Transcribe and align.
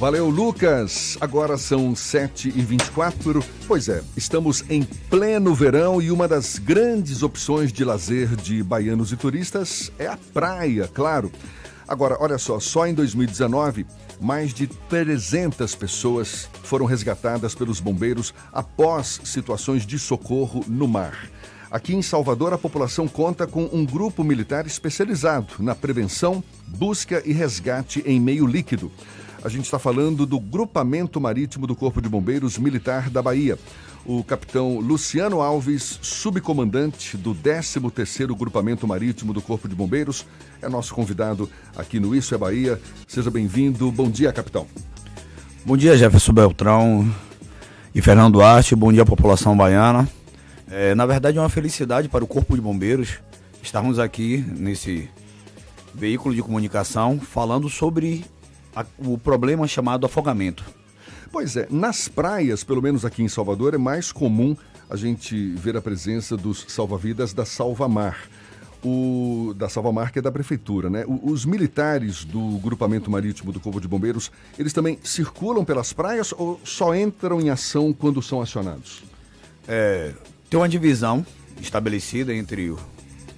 Valeu, 0.00 0.30
Lucas. 0.30 1.18
Agora 1.20 1.58
são 1.58 1.92
7h24. 1.92 3.44
Pois 3.68 3.86
é, 3.86 4.02
estamos 4.16 4.64
em 4.70 4.82
pleno 4.82 5.54
verão 5.54 6.00
e 6.00 6.10
uma 6.10 6.26
das 6.26 6.58
grandes 6.58 7.22
opções 7.22 7.70
de 7.70 7.84
lazer 7.84 8.34
de 8.34 8.62
baianos 8.62 9.12
e 9.12 9.16
turistas 9.18 9.92
é 9.98 10.06
a 10.06 10.18
praia, 10.32 10.88
claro. 10.88 11.30
Agora, 11.86 12.16
olha 12.18 12.38
só, 12.38 12.58
só 12.58 12.86
em 12.86 12.94
2019, 12.94 13.84
mais 14.18 14.54
de 14.54 14.66
300 14.66 15.74
pessoas 15.74 16.48
foram 16.62 16.86
resgatadas 16.86 17.54
pelos 17.54 17.78
bombeiros 17.78 18.32
após 18.54 19.20
situações 19.22 19.84
de 19.84 19.98
socorro 19.98 20.64
no 20.66 20.88
mar. 20.88 21.28
Aqui 21.70 21.94
em 21.94 22.00
Salvador, 22.00 22.54
a 22.54 22.58
população 22.58 23.06
conta 23.06 23.46
com 23.46 23.68
um 23.70 23.84
grupo 23.84 24.24
militar 24.24 24.66
especializado 24.66 25.56
na 25.58 25.74
prevenção, 25.74 26.42
busca 26.66 27.22
e 27.26 27.32
resgate 27.34 28.02
em 28.06 28.18
meio 28.18 28.46
líquido. 28.46 28.90
A 29.42 29.48
gente 29.48 29.64
está 29.64 29.78
falando 29.78 30.26
do 30.26 30.38
Grupamento 30.38 31.18
Marítimo 31.18 31.66
do 31.66 31.74
Corpo 31.74 32.02
de 32.02 32.08
Bombeiros 32.10 32.58
Militar 32.58 33.08
da 33.08 33.22
Bahia. 33.22 33.58
O 34.04 34.22
capitão 34.22 34.78
Luciano 34.80 35.40
Alves, 35.40 35.98
subcomandante 36.02 37.16
do 37.16 37.34
13º 37.34 38.36
Grupamento 38.36 38.86
Marítimo 38.86 39.32
do 39.32 39.40
Corpo 39.40 39.66
de 39.66 39.74
Bombeiros, 39.74 40.26
é 40.60 40.68
nosso 40.68 40.94
convidado 40.94 41.48
aqui 41.74 41.98
no 41.98 42.14
Isso 42.14 42.34
é 42.34 42.38
Bahia. 42.38 42.78
Seja 43.08 43.30
bem-vindo. 43.30 43.90
Bom 43.90 44.10
dia, 44.10 44.30
capitão. 44.30 44.66
Bom 45.64 45.76
dia, 45.76 45.96
Jefferson 45.96 46.34
Beltrão 46.34 47.10
e 47.94 48.02
Fernando 48.02 48.34
Duarte. 48.34 48.76
Bom 48.76 48.92
dia, 48.92 49.06
população 49.06 49.56
baiana. 49.56 50.06
É, 50.70 50.94
na 50.94 51.06
verdade, 51.06 51.38
é 51.38 51.40
uma 51.40 51.48
felicidade 51.48 52.10
para 52.10 52.22
o 52.22 52.26
Corpo 52.26 52.54
de 52.54 52.60
Bombeiros 52.60 53.18
estarmos 53.62 53.98
aqui 53.98 54.44
nesse 54.56 55.08
veículo 55.94 56.34
de 56.34 56.42
comunicação 56.42 57.18
falando 57.18 57.68
sobre 57.68 58.24
a, 58.74 58.84
o 58.98 59.18
problema 59.18 59.66
chamado 59.66 60.06
afogamento. 60.06 60.64
Pois 61.32 61.56
é, 61.56 61.66
nas 61.70 62.08
praias, 62.08 62.64
pelo 62.64 62.82
menos 62.82 63.04
aqui 63.04 63.22
em 63.22 63.28
Salvador, 63.28 63.74
é 63.74 63.78
mais 63.78 64.10
comum 64.10 64.56
a 64.88 64.96
gente 64.96 65.54
ver 65.54 65.76
a 65.76 65.80
presença 65.80 66.36
dos 66.36 66.64
salva-vidas 66.68 67.32
da 67.32 67.44
Salvamar. 67.44 68.28
O, 68.82 69.52
da 69.56 69.68
Salvamar, 69.68 70.10
que 70.10 70.18
é 70.18 70.22
da 70.22 70.32
prefeitura, 70.32 70.88
né? 70.88 71.04
O, 71.06 71.30
os 71.30 71.44
militares 71.44 72.24
do 72.24 72.58
grupamento 72.58 73.10
marítimo 73.10 73.52
do 73.52 73.60
Corpo 73.60 73.78
de 73.78 73.86
Bombeiros, 73.86 74.32
eles 74.58 74.72
também 74.72 74.98
circulam 75.04 75.64
pelas 75.64 75.92
praias 75.92 76.32
ou 76.32 76.58
só 76.64 76.94
entram 76.94 77.40
em 77.40 77.50
ação 77.50 77.92
quando 77.92 78.22
são 78.22 78.40
acionados? 78.40 79.02
É, 79.68 80.14
tem 80.48 80.58
uma 80.58 80.68
divisão 80.68 81.24
estabelecida 81.60 82.34
entre 82.34 82.70
o, 82.70 82.78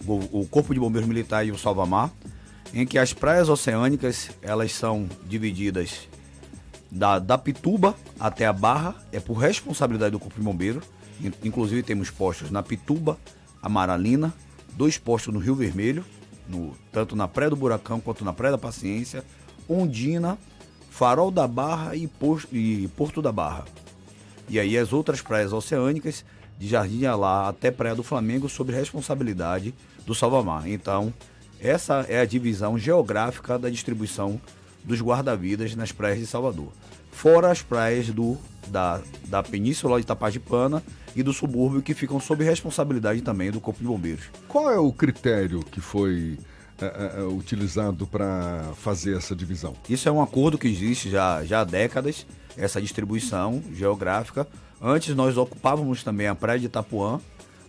o, 0.07 0.41
o 0.41 0.47
Corpo 0.49 0.73
de 0.73 0.79
Bombeiros 0.81 1.09
Militar 1.09 1.45
e 1.45 1.51
o 1.51 1.59
Salvamar 1.59 2.11
em 2.73 2.87
que 2.87 2.99
as 2.99 3.13
praias 3.13 3.49
oceânicas 3.49 4.31
elas 4.41 4.73
são 4.73 5.09
divididas 5.27 6.09
da, 6.91 7.19
da 7.19 7.39
Pituba 7.39 7.95
até 8.19 8.47
a 8.47 8.53
Barra, 8.53 8.95
é 9.11 9.21
por 9.21 9.35
responsabilidade 9.35 10.13
do 10.13 10.19
Corpo 10.19 10.39
de 10.39 10.45
Bombeiro. 10.45 10.83
Inclusive 11.45 11.83
temos 11.83 12.11
postos 12.11 12.51
na 12.51 12.63
Pituba, 12.63 13.19
Amaralina, 13.63 14.35
dois 14.75 14.99
postos 14.99 15.33
no 15.33 15.41
Rio 15.41 15.55
Vermelho, 15.55 16.05
no, 16.49 16.75
tanto 16.91 17.15
na 17.15 17.29
Praia 17.29 17.51
do 17.51 17.57
Buracão 17.57 18.01
quanto 18.01 18.25
na 18.25 18.33
Praia 18.33 18.53
da 18.53 18.59
Paciência, 18.59 19.25
Ondina, 19.69 20.39
Farol 20.91 21.31
da 21.31 21.47
Barra 21.47 21.95
e, 21.97 22.07
Posto, 22.07 22.55
e 22.55 22.89
Porto 22.89 23.23
da 23.23 23.33
Barra. 23.33 23.65
E 24.49 24.59
aí 24.59 24.77
as 24.77 24.93
outras 24.93 25.23
praias 25.23 25.53
oceânicas, 25.53 26.25
de 26.59 26.69
Jardim 26.69 27.07
Alá 27.07 27.49
até 27.49 27.71
Praia 27.71 27.95
do 27.95 28.03
Flamengo, 28.03 28.49
sob 28.49 28.73
responsabilidade 28.73 29.75
do 30.05 30.15
Salvamar. 30.15 30.69
Então, 30.69 31.13
essa 31.63 32.05
é 32.09 32.21
a 32.21 32.25
divisão 32.25 32.77
geográfica 32.77 33.57
da 33.57 33.71
distribuição 33.71 34.41
dos 34.85 35.01
guarda-vidas 35.01 35.77
nas 35.77 35.93
praias 35.93 36.19
de 36.19 36.27
Salvador. 36.27 36.73
Fora 37.13 37.53
as 37.53 37.63
praias 37.63 38.09
do, 38.09 38.37
da, 38.67 39.01
da 39.29 39.43
Península 39.43 39.97
de 39.99 40.03
Itapajipana 40.03 40.83
e 41.15 41.23
do 41.23 41.33
subúrbio 41.33 41.81
que 41.81 41.95
ficam 41.95 42.19
sob 42.19 42.43
responsabilidade 42.43 43.21
também 43.21 43.51
do 43.51 43.61
Corpo 43.61 43.81
de 43.81 43.87
Bombeiros. 43.87 44.25
Qual 44.49 44.71
é 44.71 44.79
o 44.79 44.93
critério 44.93 45.61
que 45.61 45.81
foi 45.81 46.37
é, 46.81 47.21
é, 47.21 47.23
utilizado 47.23 48.09
para 48.09 48.73
fazer 48.77 49.17
essa 49.17 49.37
divisão? 49.37 49.75
Isso 49.89 50.09
é 50.09 50.13
um 50.13 50.21
acordo 50.21 50.59
que 50.59 50.67
existe 50.67 51.09
já, 51.11 51.45
já 51.45 51.61
há 51.61 51.65
décadas, 51.65 52.27
essa 52.57 52.81
distribuição 52.81 53.63
geográfica. 53.73 54.49
Antes 54.81 55.15
nós 55.15 55.37
ocupávamos 55.37 56.03
também 56.03 56.27
a 56.27 56.35
praia 56.35 56.59
de 56.59 56.67
Itapuã, 56.67 57.21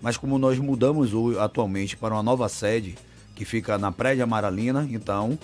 mas 0.02 0.18
como 0.18 0.40
nós 0.40 0.58
mudamos 0.58 1.12
atualmente 1.38 1.96
para 1.96 2.16
uma 2.16 2.24
nova 2.24 2.50
sede, 2.50 2.96
que 3.36 3.46
fica 3.46 3.78
na 3.78 3.92
Praia 3.92 4.16
de 4.16 4.22
Amaralina. 4.22 4.88
Então, 4.90 5.38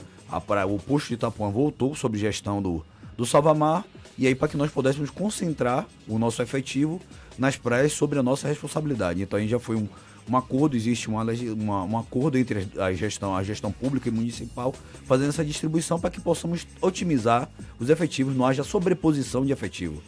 praia, 0.46 0.68
o 0.68 0.78
posto 0.78 1.08
de 1.10 1.14
Itapuã 1.16 1.50
voltou 1.50 1.96
sob 1.96 2.18
gestão 2.18 2.62
do, 2.62 2.86
do 3.18 3.26
Salvamar. 3.26 3.86
E 4.18 4.28
aí, 4.28 4.36
para 4.36 4.50
que 4.50 4.58
nós 4.58 4.70
pudéssemos 4.70 5.10
concentrar 5.10 5.88
o 6.08 6.20
nosso 6.20 6.42
efetivo 6.42 7.00
nas 7.38 7.56
praias 7.56 7.94
sobre 7.94 8.20
a 8.20 8.24
nossa 8.24 8.48
responsabilidade. 8.48 9.22
Então, 9.22 9.40
aí 9.40 9.48
já 9.48 9.60
foi 9.60 9.78
um, 9.78 9.88
um 10.30 10.38
acordo, 10.38 10.76
existe 10.76 11.08
uma, 11.08 11.24
uma, 11.24 11.84
um 11.86 11.98
acordo 11.98 12.38
entre 12.38 12.68
a 12.78 12.92
gestão, 12.94 13.36
a 13.36 13.42
gestão 13.44 13.72
pública 13.72 14.10
e 14.10 14.12
municipal, 14.12 14.76
fazendo 15.06 15.30
essa 15.30 15.44
distribuição 15.44 16.00
para 16.00 16.10
que 16.10 16.20
possamos 16.20 16.68
otimizar 16.82 17.50
os 17.80 17.90
efetivos, 17.90 18.36
não 18.36 18.46
haja 18.46 18.64
sobreposição 18.64 19.46
de 19.46 19.54
efetivo. 19.54 20.02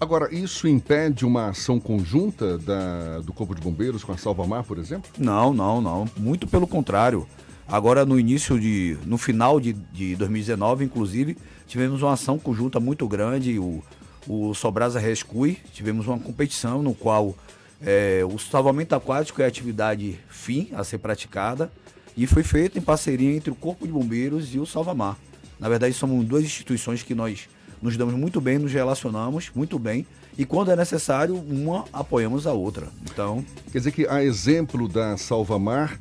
Agora, 0.00 0.32
isso 0.32 0.68
impede 0.68 1.26
uma 1.26 1.48
ação 1.48 1.80
conjunta 1.80 2.56
da, 2.56 3.18
do 3.18 3.32
Corpo 3.32 3.54
de 3.54 3.60
Bombeiros 3.60 4.04
com 4.04 4.12
a 4.12 4.16
Salvamar, 4.16 4.62
por 4.62 4.78
exemplo? 4.78 5.10
Não, 5.18 5.52
não, 5.52 5.80
não. 5.80 6.08
Muito 6.16 6.46
pelo 6.46 6.68
contrário. 6.68 7.26
Agora, 7.66 8.06
no 8.06 8.18
início 8.18 8.58
de. 8.58 8.96
no 9.04 9.18
final 9.18 9.60
de, 9.60 9.72
de 9.72 10.14
2019, 10.16 10.84
inclusive, 10.84 11.36
tivemos 11.66 12.00
uma 12.00 12.12
ação 12.12 12.38
conjunta 12.38 12.78
muito 12.78 13.06
grande, 13.08 13.58
o, 13.58 13.82
o 14.26 14.54
Sobrasa 14.54 15.00
Rescue, 15.00 15.58
tivemos 15.72 16.06
uma 16.06 16.18
competição 16.18 16.82
no 16.82 16.94
qual 16.94 17.34
é, 17.82 18.22
o 18.24 18.38
salvamento 18.38 18.94
aquático 18.94 19.42
é 19.42 19.44
a 19.44 19.48
atividade 19.48 20.18
fim 20.28 20.68
a 20.72 20.82
ser 20.82 20.98
praticada 20.98 21.70
e 22.16 22.26
foi 22.26 22.42
feito 22.42 22.78
em 22.78 22.82
parceria 22.82 23.34
entre 23.34 23.50
o 23.50 23.54
Corpo 23.54 23.86
de 23.86 23.92
Bombeiros 23.92 24.54
e 24.54 24.58
o 24.58 24.66
Salvamar. 24.66 25.16
Na 25.58 25.68
verdade, 25.68 25.94
são 25.94 26.22
duas 26.24 26.44
instituições 26.44 27.02
que 27.02 27.14
nós 27.14 27.48
nos 27.80 27.96
damos 27.96 28.14
muito 28.14 28.40
bem, 28.40 28.58
nos 28.58 28.72
relacionamos 28.72 29.50
muito 29.54 29.78
bem 29.78 30.06
e 30.38 30.44
quando 30.44 30.70
é 30.70 30.76
necessário, 30.76 31.34
uma 31.34 31.84
apoiamos 31.92 32.46
a 32.46 32.52
outra. 32.52 32.86
Então, 33.10 33.44
quer 33.72 33.78
dizer 33.78 33.90
que 33.90 34.06
a 34.06 34.22
exemplo 34.22 34.86
da 34.86 35.16
Salvamar, 35.16 35.98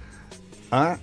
há 0.71 0.99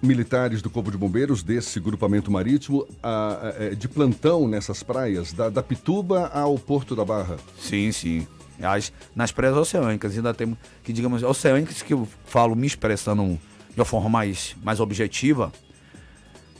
militares 0.00 0.62
do 0.62 0.70
Corpo 0.70 0.92
de 0.92 0.96
Bombeiros 0.96 1.42
desse 1.42 1.80
grupamento 1.80 2.30
marítimo 2.30 2.86
a, 3.02 3.48
a, 3.58 3.64
é, 3.64 3.70
de 3.70 3.88
plantão 3.88 4.46
nessas 4.46 4.82
praias, 4.82 5.32
da, 5.32 5.48
da 5.48 5.62
Pituba 5.62 6.28
ao 6.28 6.56
Porto 6.56 6.94
da 6.94 7.04
Barra? 7.04 7.36
Sim, 7.58 7.90
sim. 7.90 8.26
As, 8.62 8.92
nas 9.14 9.32
praias 9.32 9.56
oceânicas, 9.56 10.16
ainda 10.16 10.32
temos 10.32 10.56
que, 10.84 10.92
digamos, 10.92 11.24
oceânicas 11.24 11.82
que 11.82 11.94
eu 11.94 12.06
falo 12.26 12.54
me 12.54 12.66
expressando 12.66 13.38
de 13.74 13.80
uma 13.80 13.84
forma 13.84 14.08
mais, 14.08 14.54
mais 14.62 14.78
objetiva, 14.78 15.52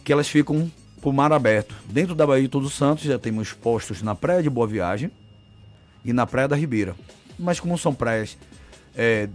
que 0.04 0.12
elas 0.12 0.28
ficam 0.28 0.70
para 1.06 1.12
mar 1.12 1.32
aberto. 1.32 1.72
Dentro 1.88 2.16
da 2.16 2.26
Baía 2.26 2.42
de 2.42 2.48
Todos 2.48 2.74
Santos 2.74 3.04
já 3.04 3.16
temos 3.16 3.52
postos 3.52 4.02
na 4.02 4.16
Praia 4.16 4.42
de 4.42 4.50
Boa 4.50 4.66
Viagem 4.66 5.08
e 6.04 6.12
na 6.12 6.26
Praia 6.26 6.48
da 6.48 6.56
Ribeira. 6.56 6.96
Mas 7.38 7.60
como 7.60 7.78
são 7.78 7.94
praias 7.94 8.36
é, 8.92 9.28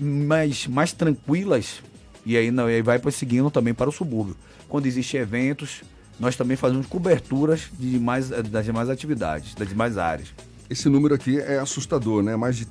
mais, 0.00 0.66
mais 0.66 0.92
tranquilas, 0.92 1.80
e 2.26 2.36
aí, 2.36 2.50
não, 2.50 2.66
aí 2.66 2.82
vai 2.82 3.00
seguindo 3.12 3.52
também 3.52 3.72
para 3.72 3.88
o 3.88 3.92
subúrbio. 3.92 4.36
Quando 4.68 4.86
existem 4.86 5.20
eventos, 5.20 5.82
nós 6.18 6.34
também 6.34 6.56
fazemos 6.56 6.86
coberturas 6.86 7.70
de 7.78 8.00
mais, 8.00 8.30
das 8.30 8.64
demais 8.64 8.90
atividades, 8.90 9.54
das 9.54 9.68
demais 9.68 9.96
áreas. 9.98 10.34
Esse 10.68 10.88
número 10.88 11.14
aqui 11.14 11.38
é 11.38 11.58
assustador, 11.58 12.24
né? 12.24 12.34
Mais 12.34 12.56
de 12.56 12.66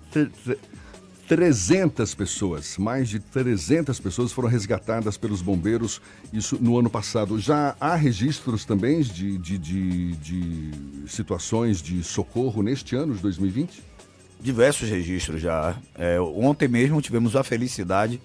300 1.31 2.13
pessoas, 2.13 2.77
mais 2.77 3.07
de 3.07 3.17
300 3.17 3.97
pessoas 4.01 4.33
foram 4.33 4.49
resgatadas 4.49 5.15
pelos 5.15 5.41
bombeiros, 5.41 6.01
isso 6.33 6.57
no 6.59 6.77
ano 6.77 6.89
passado. 6.89 7.39
Já 7.39 7.73
há 7.79 7.95
registros 7.95 8.65
também 8.65 8.99
de, 8.99 9.37
de, 9.37 9.57
de, 9.57 10.11
de 10.17 10.71
situações 11.07 11.81
de 11.81 12.03
socorro 12.03 12.61
neste 12.61 12.97
ano 12.97 13.15
de 13.15 13.21
2020? 13.21 13.81
Diversos 14.41 14.89
registros 14.89 15.39
já. 15.39 15.77
É, 15.97 16.19
ontem 16.19 16.67
mesmo 16.67 17.01
tivemos 17.01 17.33
a 17.33 17.45
felicidade 17.45 18.19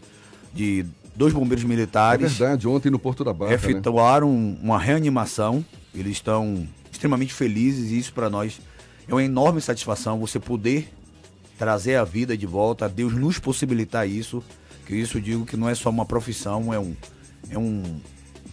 de 0.53 0.85
dois 1.15 1.33
bombeiros 1.33 1.65
militares. 1.65 2.27
É 2.27 2.29
verdade, 2.29 2.67
ontem 2.67 2.91
no 2.91 2.99
Porto 2.99 3.23
da 3.23 3.33
Barra. 3.33 3.51
Né? 3.51 3.55
Efetuaram 3.55 4.33
né? 4.33 4.57
uma 4.61 4.81
reanimação. 4.81 5.65
Eles 5.95 6.15
estão 6.15 6.67
extremamente 6.91 7.33
felizes 7.33 7.93
e 7.93 7.99
isso 8.01 8.13
para 8.13 8.29
nós 8.29 8.61
é 9.07 9.15
uma 9.15 9.23
enorme 9.23 9.61
satisfação 9.61 10.19
você 10.19 10.41
poder 10.41 10.89
trazer 11.59 11.97
a 11.97 12.05
vida 12.05 12.37
de 12.37 12.47
volta, 12.47 12.89
Deus 12.89 13.15
nos 13.15 13.39
possibilitar 13.39 14.09
isso, 14.09 14.43
que 14.87 14.95
isso 14.95 15.21
digo 15.21 15.47
que 15.47 15.57
não 15.57 15.69
é 15.69 15.75
só 15.75 15.91
uma 15.91 16.05
profissão, 16.05 16.73
é 16.73 16.79
um 16.79 16.95
é 17.49 17.59
um 17.59 18.01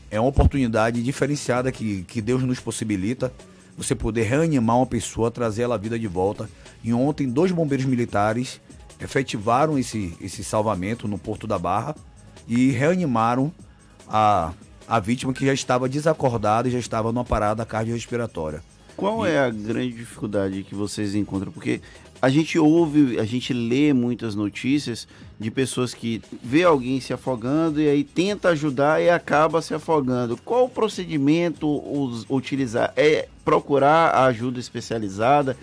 é 0.09 0.19
uma 0.19 0.29
oportunidade 0.29 1.01
diferenciada 1.01 1.71
que, 1.71 2.03
que 2.03 2.21
Deus 2.21 2.43
nos 2.43 2.59
possibilita 2.59 3.33
você 3.75 3.95
poder 3.95 4.23
reanimar 4.23 4.77
uma 4.77 4.85
pessoa, 4.85 5.31
trazer 5.31 5.63
ela 5.63 5.73
à 5.73 5.77
vida 5.77 5.97
de 5.97 6.07
volta. 6.07 6.47
E 6.83 6.93
ontem 6.93 7.27
dois 7.27 7.51
bombeiros 7.51 7.85
militares 7.85 8.61
efetivaram 8.99 9.77
esse 9.77 10.15
esse 10.21 10.43
salvamento 10.43 11.07
no 11.07 11.17
Porto 11.17 11.47
da 11.47 11.57
Barra 11.57 11.95
e 12.47 12.71
reanimaram 12.71 13.51
a 14.07 14.53
a 14.87 14.99
vítima 14.99 15.33
que 15.33 15.45
já 15.45 15.53
estava 15.53 15.87
desacordada 15.87 16.67
e 16.67 16.71
já 16.71 16.79
estava 16.79 17.11
numa 17.11 17.23
parada 17.23 17.65
cardiorrespiratória. 17.65 18.61
Qual 18.95 19.25
e... 19.25 19.31
é 19.31 19.39
a 19.39 19.49
grande 19.49 19.93
dificuldade 19.93 20.63
que 20.63 20.75
vocês 20.75 21.15
encontram? 21.15 21.51
Porque 21.51 21.81
a 22.23 22.29
gente 22.29 22.57
ouve, 22.57 23.19
a 23.19 23.25
gente 23.25 23.51
lê 23.51 23.91
muitas 23.91 24.33
notícias 24.33 25.05
de 25.37 25.51
pessoas 25.51 25.93
que 25.93 26.21
vê 26.41 26.63
alguém 26.63 27.01
se 27.01 27.11
afogando 27.11 27.81
e 27.81 27.89
aí 27.89 28.01
tenta 28.01 28.47
ajudar 28.47 29.03
e 29.03 29.09
acaba 29.09 29.61
se 29.61 29.73
afogando. 29.73 30.37
Qual 30.37 30.63
o 30.63 30.69
procedimento 30.69 31.67
utilizar? 32.29 32.93
É 32.95 33.27
procurar 33.43 34.11
a 34.11 34.23
ajuda 34.27 34.57
especializada? 34.57 35.57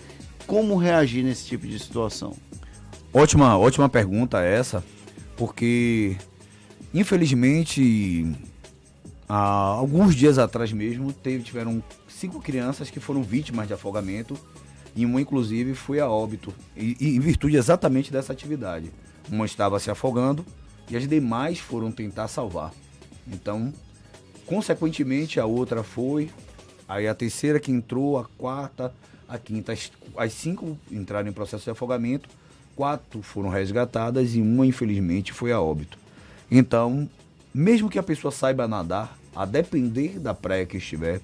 Como 0.45 0.77
reagir 0.77 1.23
nesse 1.23 1.47
tipo 1.47 1.65
de 1.65 1.79
situação? 1.79 2.37
Ótima, 3.11 3.57
ótima 3.57 3.89
pergunta 3.89 4.39
essa, 4.43 4.83
porque 5.35 6.15
infelizmente 6.93 8.35
há 9.27 9.39
alguns 9.79 10.13
dias 10.15 10.37
atrás 10.37 10.71
mesmo 10.71 11.11
teve, 11.11 11.43
tiveram 11.43 11.81
cinco 12.07 12.39
crianças 12.39 12.91
que 12.91 12.99
foram 12.99 13.23
vítimas 13.23 13.67
de 13.67 13.73
afogamento 13.73 14.37
e 14.95 15.05
uma 15.05 15.21
inclusive 15.21 15.73
foi 15.73 15.99
a 15.99 16.09
óbito 16.09 16.53
e, 16.75 16.97
e, 16.99 17.15
em 17.15 17.19
virtude 17.19 17.57
exatamente 17.57 18.11
dessa 18.11 18.33
atividade. 18.33 18.91
Uma 19.29 19.45
estava 19.45 19.79
se 19.79 19.89
afogando 19.89 20.45
e 20.89 20.97
as 20.97 21.07
demais 21.07 21.59
foram 21.59 21.91
tentar 21.91 22.27
salvar. 22.27 22.73
Então, 23.27 23.73
consequentemente, 24.45 25.39
a 25.39 25.45
outra 25.45 25.83
foi, 25.83 26.29
aí 26.87 27.07
a 27.07 27.15
terceira 27.15 27.59
que 27.59 27.71
entrou, 27.71 28.17
a 28.17 28.25
quarta, 28.37 28.93
a 29.27 29.37
quinta, 29.37 29.71
as, 29.71 29.91
as 30.17 30.33
cinco 30.33 30.77
entraram 30.91 31.29
em 31.29 31.33
processo 31.33 31.63
de 31.63 31.69
afogamento, 31.69 32.27
quatro 32.75 33.21
foram 33.21 33.49
resgatadas 33.49 34.35
e 34.35 34.41
uma, 34.41 34.65
infelizmente, 34.65 35.31
foi 35.31 35.51
a 35.51 35.61
óbito. 35.61 35.97
Então, 36.49 37.09
mesmo 37.53 37.89
que 37.89 37.99
a 37.99 38.03
pessoa 38.03 38.31
saiba 38.31 38.67
nadar, 38.67 39.17
a 39.33 39.45
depender 39.45 40.19
da 40.19 40.33
praia 40.33 40.65
que 40.65 40.77
estiver, 40.77 41.21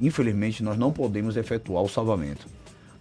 infelizmente 0.00 0.62
nós 0.62 0.78
não 0.78 0.92
podemos 0.92 1.36
efetuar 1.36 1.82
o 1.82 1.88
salvamento. 1.88 2.46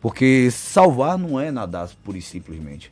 Porque 0.06 0.52
salvar 0.52 1.18
não 1.18 1.40
é 1.40 1.50
nadar 1.50 1.90
pura 2.04 2.16
e 2.16 2.22
simplesmente. 2.22 2.92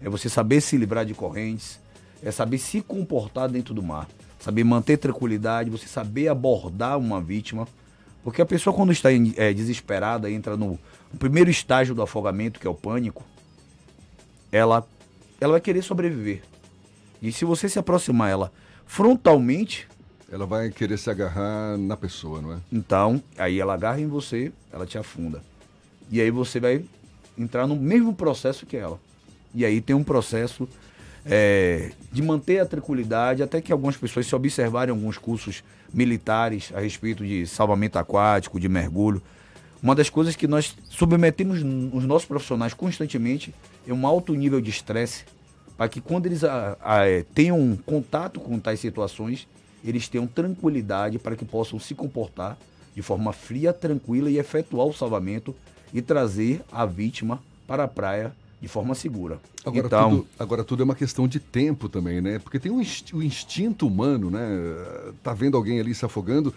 É 0.00 0.08
você 0.08 0.30
saber 0.30 0.62
se 0.62 0.78
livrar 0.78 1.04
de 1.04 1.12
correntes, 1.12 1.78
é 2.22 2.30
saber 2.30 2.56
se 2.56 2.80
comportar 2.80 3.50
dentro 3.50 3.74
do 3.74 3.82
mar, 3.82 4.08
saber 4.40 4.64
manter 4.64 4.96
tranquilidade, 4.96 5.68
você 5.68 5.86
saber 5.86 6.28
abordar 6.28 6.98
uma 6.98 7.20
vítima. 7.20 7.68
Porque 8.22 8.40
a 8.40 8.46
pessoa, 8.46 8.74
quando 8.74 8.92
está 8.92 9.10
é, 9.12 9.52
desesperada, 9.52 10.30
entra 10.30 10.56
no, 10.56 10.78
no 11.12 11.18
primeiro 11.18 11.50
estágio 11.50 11.94
do 11.94 12.00
afogamento, 12.00 12.58
que 12.58 12.66
é 12.66 12.70
o 12.70 12.74
pânico, 12.74 13.22
ela, 14.50 14.88
ela 15.38 15.52
vai 15.52 15.60
querer 15.60 15.82
sobreviver. 15.82 16.44
E 17.20 17.30
se 17.30 17.44
você 17.44 17.68
se 17.68 17.78
aproximar 17.78 18.30
ela 18.30 18.50
frontalmente, 18.86 19.86
ela 20.32 20.46
vai 20.46 20.70
querer 20.70 20.96
se 20.96 21.10
agarrar 21.10 21.76
na 21.76 21.94
pessoa, 21.94 22.40
não 22.40 22.54
é? 22.54 22.56
Então, 22.72 23.22
aí 23.36 23.60
ela 23.60 23.74
agarra 23.74 24.00
em 24.00 24.08
você, 24.08 24.50
ela 24.72 24.86
te 24.86 24.96
afunda. 24.96 25.42
E 26.10 26.20
aí 26.20 26.30
você 26.30 26.60
vai 26.60 26.84
entrar 27.36 27.66
no 27.66 27.76
mesmo 27.76 28.14
processo 28.14 28.66
que 28.66 28.76
ela. 28.76 29.00
E 29.54 29.64
aí 29.64 29.80
tem 29.80 29.94
um 29.94 30.04
processo 30.04 30.68
é, 31.24 31.92
de 32.12 32.22
manter 32.22 32.60
a 32.60 32.66
tranquilidade, 32.66 33.42
até 33.42 33.60
que 33.60 33.72
algumas 33.72 33.96
pessoas 33.96 34.26
se 34.26 34.34
observarem 34.34 34.90
alguns 34.90 35.16
cursos 35.16 35.62
militares 35.92 36.72
a 36.74 36.80
respeito 36.80 37.24
de 37.24 37.46
salvamento 37.46 37.98
aquático, 37.98 38.60
de 38.60 38.68
mergulho. 38.68 39.22
Uma 39.82 39.94
das 39.94 40.08
coisas 40.08 40.34
que 40.34 40.46
nós 40.46 40.76
submetemos 40.88 41.58
os 41.92 42.04
nossos 42.04 42.26
profissionais 42.26 42.74
constantemente 42.74 43.54
é 43.86 43.92
um 43.92 44.06
alto 44.06 44.34
nível 44.34 44.60
de 44.60 44.70
estresse, 44.70 45.24
para 45.76 45.88
que 45.88 46.00
quando 46.00 46.26
eles 46.26 46.42
a, 46.44 46.76
a, 46.80 47.06
é, 47.06 47.24
tenham 47.34 47.76
contato 47.84 48.40
com 48.40 48.58
tais 48.58 48.80
situações, 48.80 49.46
eles 49.84 50.08
tenham 50.08 50.26
tranquilidade 50.26 51.18
para 51.18 51.36
que 51.36 51.44
possam 51.44 51.78
se 51.78 51.94
comportar 51.94 52.56
de 52.94 53.02
forma 53.02 53.32
fria, 53.32 53.72
tranquila 53.72 54.30
e 54.30 54.38
efetuar 54.38 54.86
o 54.86 54.92
salvamento 54.92 55.54
e 55.94 56.02
trazer 56.02 56.62
a 56.72 56.84
vítima 56.84 57.40
para 57.66 57.84
a 57.84 57.88
praia 57.88 58.34
de 58.60 58.66
forma 58.66 58.94
segura. 58.94 59.38
Agora, 59.64 59.86
então, 59.86 60.10
tudo, 60.10 60.26
agora 60.38 60.64
tudo 60.64 60.82
é 60.82 60.84
uma 60.84 60.94
questão 60.94 61.28
de 61.28 61.38
tempo 61.38 61.88
também, 61.88 62.20
né? 62.20 62.38
Porque 62.38 62.58
tem 62.58 62.72
o, 62.72 62.80
instinto 63.22 63.86
humano, 63.86 64.30
né? 64.30 64.40
Tá 65.22 65.32
vendo 65.32 65.56
alguém 65.56 65.78
ali 65.78 65.94
se 65.94 66.04
afogando, 66.04 66.52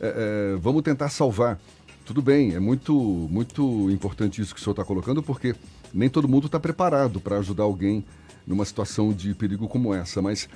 é, 0.00 0.54
é, 0.54 0.56
vamos 0.58 0.82
tentar 0.82 1.08
salvar. 1.08 1.58
Tudo 2.04 2.22
bem, 2.22 2.54
é 2.54 2.60
muito, 2.60 2.94
muito 3.30 3.90
importante 3.90 4.40
isso 4.40 4.54
que 4.54 4.60
o 4.60 4.64
senhor 4.64 4.72
está 4.72 4.84
colocando, 4.84 5.22
porque 5.22 5.54
nem 5.92 6.08
todo 6.08 6.28
mundo 6.28 6.46
está 6.46 6.60
preparado 6.60 7.20
para 7.20 7.38
ajudar 7.38 7.64
alguém 7.64 8.04
numa 8.46 8.64
situação 8.64 9.12
de 9.12 9.34
perigo 9.34 9.68
como 9.68 9.94
essa, 9.94 10.20
mas 10.20 10.48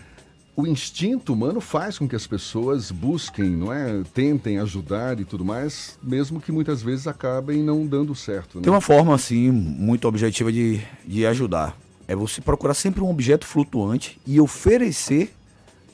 o 0.56 0.67
instinto 0.67 1.33
humano 1.33 1.61
faz 1.61 1.99
com 1.99 2.09
que 2.09 2.15
as 2.15 2.27
pessoas 2.27 2.91
busquem, 2.91 3.51
não 3.51 3.73
é? 3.73 4.03
Tentem 4.15 4.59
ajudar 4.59 5.19
e 5.19 5.25
tudo 5.25 5.45
mais, 5.45 5.99
mesmo 6.03 6.41
que 6.41 6.53
muitas 6.53 6.81
vezes 6.81 7.09
acabem 7.09 7.62
não 7.62 7.85
dando 7.87 8.15
certo. 8.15 8.59
Né? 8.59 8.65
Tem 8.65 8.73
uma 8.73 8.81
forma, 8.81 9.15
assim, 9.15 9.51
muito 9.51 10.06
objetiva 10.06 10.53
de, 10.53 10.81
de 11.05 11.27
ajudar. 11.27 11.77
É 12.06 12.15
você 12.15 12.41
procurar 12.41 12.75
sempre 12.75 13.03
um 13.03 13.11
objeto 13.11 13.45
flutuante 13.47 14.21
e 14.27 14.41
oferecer 14.41 15.35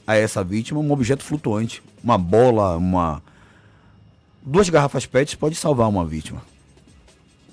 a 0.06 0.16
essa 0.16 0.44
vítima 0.44 0.80
um 0.80 0.92
objeto 0.92 1.22
flutuante. 1.22 1.82
Uma 2.02 2.18
bola, 2.18 2.76
uma. 2.76 3.22
Duas 4.42 4.68
garrafas 4.68 5.06
PET 5.06 5.38
pode 5.38 5.54
salvar 5.54 5.88
uma 5.88 6.04
vítima. 6.04 6.42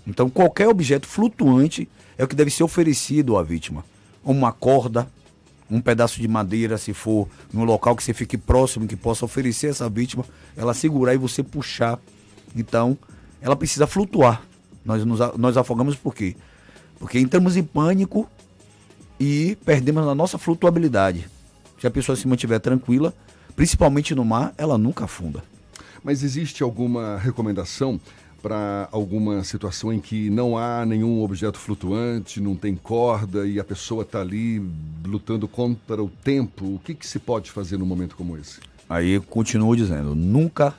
Então, 0.06 0.30
qualquer 0.30 0.68
objeto 0.68 1.08
flutuante 1.08 1.88
é 2.18 2.24
o 2.24 2.28
que 2.28 2.36
deve 2.36 2.50
ser 2.50 2.64
oferecido 2.64 3.38
à 3.38 3.44
vítima. 3.44 3.86
Uma 4.24 4.52
corda, 4.52 5.08
um 5.70 5.82
pedaço 5.82 6.22
de 6.22 6.28
madeira, 6.28 6.78
se 6.78 6.94
for 6.94 7.28
num 7.52 7.64
local 7.64 7.96
que 7.96 8.04
você 8.04 8.14
fique 8.14 8.38
próximo, 8.38 8.88
que 8.88 8.96
possa 8.96 9.26
oferecer 9.26 9.68
essa 9.68 9.90
vítima, 9.90 10.26
ela 10.56 10.74
segurar 10.74 11.14
e 11.14 11.18
você 11.18 11.44
puxar. 11.44 12.00
Então, 12.56 12.98
ela 13.42 13.56
precisa 13.56 13.86
flutuar. 13.86 14.42
Nós 14.84 15.04
nos, 15.04 15.20
nós 15.38 15.58
afogamos 15.58 15.96
por 15.96 16.16
quê? 16.16 16.36
Porque 17.00 17.20
entramos 17.20 17.58
em 17.58 17.64
pânico 17.64 18.30
e 19.20 19.58
perdemos 19.66 20.08
a 20.08 20.16
nossa 20.16 20.38
flutuabilidade. 20.38 21.28
Se 21.80 21.86
a 21.86 21.92
pessoa 21.92 22.16
se 22.16 22.28
mantiver 22.28 22.60
tranquila, 22.60 23.14
principalmente 23.56 24.16
no 24.16 24.24
mar, 24.24 24.54
ela 24.58 24.78
nunca 24.78 25.06
afunda. 25.06 25.44
Mas 26.04 26.24
existe 26.24 26.64
alguma 26.64 27.18
recomendação 27.18 28.00
para 28.42 28.88
alguma 28.92 29.44
situação 29.44 29.92
em 29.92 30.00
que 30.00 30.30
não 30.30 30.58
há 30.58 30.86
nenhum 30.86 31.22
objeto 31.24 31.58
flutuante, 31.58 32.40
não 32.40 32.56
tem 32.56 32.76
corda 32.76 33.48
e 33.48 33.60
a 33.60 33.64
pessoa 33.64 34.04
está 34.04 34.22
ali 34.22 34.62
lutando 35.06 35.48
contra 35.48 36.02
o 36.02 36.10
tempo, 36.10 36.76
o 36.76 36.80
que, 36.80 36.94
que 36.94 37.08
se 37.08 37.20
pode 37.20 37.52
fazer 37.52 37.78
num 37.78 37.86
momento 37.86 38.16
como 38.16 38.38
esse? 38.38 38.60
Aí 38.90 39.20
continuo 39.20 39.76
dizendo, 39.76 40.16
nunca 40.16 40.74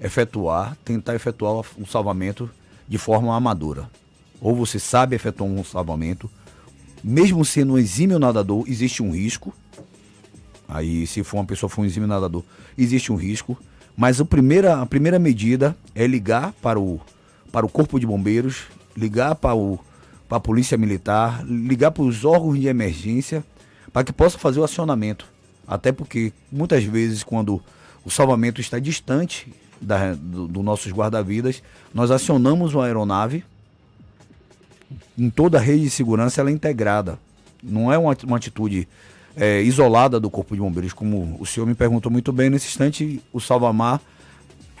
efetuar, 0.00 0.76
tentar 0.84 1.14
efetuar 1.14 1.64
um 1.78 1.86
salvamento 1.86 2.50
de 2.88 2.98
forma 2.98 3.34
amadora. 3.34 3.88
Ou 4.40 4.54
você 4.54 4.78
sabe 4.78 5.16
efetuar 5.16 5.50
um 5.50 5.62
salvamento, 5.64 6.30
mesmo 7.02 7.44
sendo 7.44 7.74
um 7.74 7.78
exímio 7.78 8.18
nadador, 8.18 8.64
existe 8.66 9.02
um 9.02 9.10
risco. 9.10 9.54
Aí, 10.68 11.06
se 11.06 11.22
for 11.24 11.38
uma 11.38 11.44
pessoa 11.44 11.68
for 11.68 11.82
um 11.82 11.84
exímio 11.84 12.08
nadador, 12.08 12.44
existe 12.78 13.12
um 13.12 13.16
risco. 13.16 13.58
Mas 13.96 14.20
a 14.20 14.24
primeira, 14.24 14.80
a 14.80 14.86
primeira 14.86 15.18
medida 15.18 15.76
é 15.94 16.06
ligar 16.06 16.52
para 16.62 16.78
o, 16.78 17.00
para 17.52 17.66
o 17.66 17.68
Corpo 17.68 17.98
de 17.98 18.06
Bombeiros, 18.06 18.64
ligar 18.96 19.34
para, 19.34 19.54
o, 19.54 19.78
para 20.28 20.38
a 20.38 20.40
Polícia 20.40 20.78
Militar, 20.78 21.44
ligar 21.44 21.90
para 21.90 22.02
os 22.02 22.24
órgãos 22.24 22.58
de 22.58 22.66
emergência, 22.66 23.44
para 23.92 24.04
que 24.04 24.12
possa 24.12 24.38
fazer 24.38 24.60
o 24.60 24.64
acionamento. 24.64 25.26
Até 25.66 25.92
porque 25.92 26.32
muitas 26.50 26.82
vezes, 26.84 27.22
quando 27.22 27.62
o 28.04 28.10
salvamento 28.10 28.60
está 28.60 28.78
distante 28.78 29.52
da, 29.80 30.14
do, 30.14 30.48
do 30.48 30.62
nossos 30.62 30.92
guarda-vidas, 30.92 31.62
nós 31.94 32.10
acionamos 32.10 32.74
uma 32.74 32.86
aeronave. 32.86 33.44
Em 35.16 35.30
toda 35.30 35.58
a 35.58 35.60
rede 35.60 35.84
de 35.84 35.90
segurança 35.90 36.40
ela 36.40 36.50
é 36.50 36.52
integrada. 36.52 37.18
Não 37.62 37.92
é 37.92 37.98
uma, 37.98 38.16
uma 38.24 38.36
atitude 38.36 38.88
é, 39.36 39.62
isolada 39.62 40.18
do 40.18 40.30
Corpo 40.30 40.54
de 40.54 40.60
Bombeiros, 40.60 40.92
como 40.92 41.36
o 41.40 41.46
senhor 41.46 41.66
me 41.66 41.74
perguntou 41.74 42.10
muito 42.10 42.32
bem. 42.32 42.50
Nesse 42.50 42.68
instante, 42.68 43.22
o 43.32 43.40
Salvamar 43.40 44.00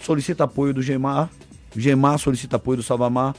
solicita 0.00 0.44
apoio 0.44 0.74
do 0.74 0.82
GEMAR, 0.82 1.28
GEMAR 1.76 2.18
solicita 2.18 2.56
apoio 2.56 2.78
do 2.78 2.82
Salvamar, 2.82 3.34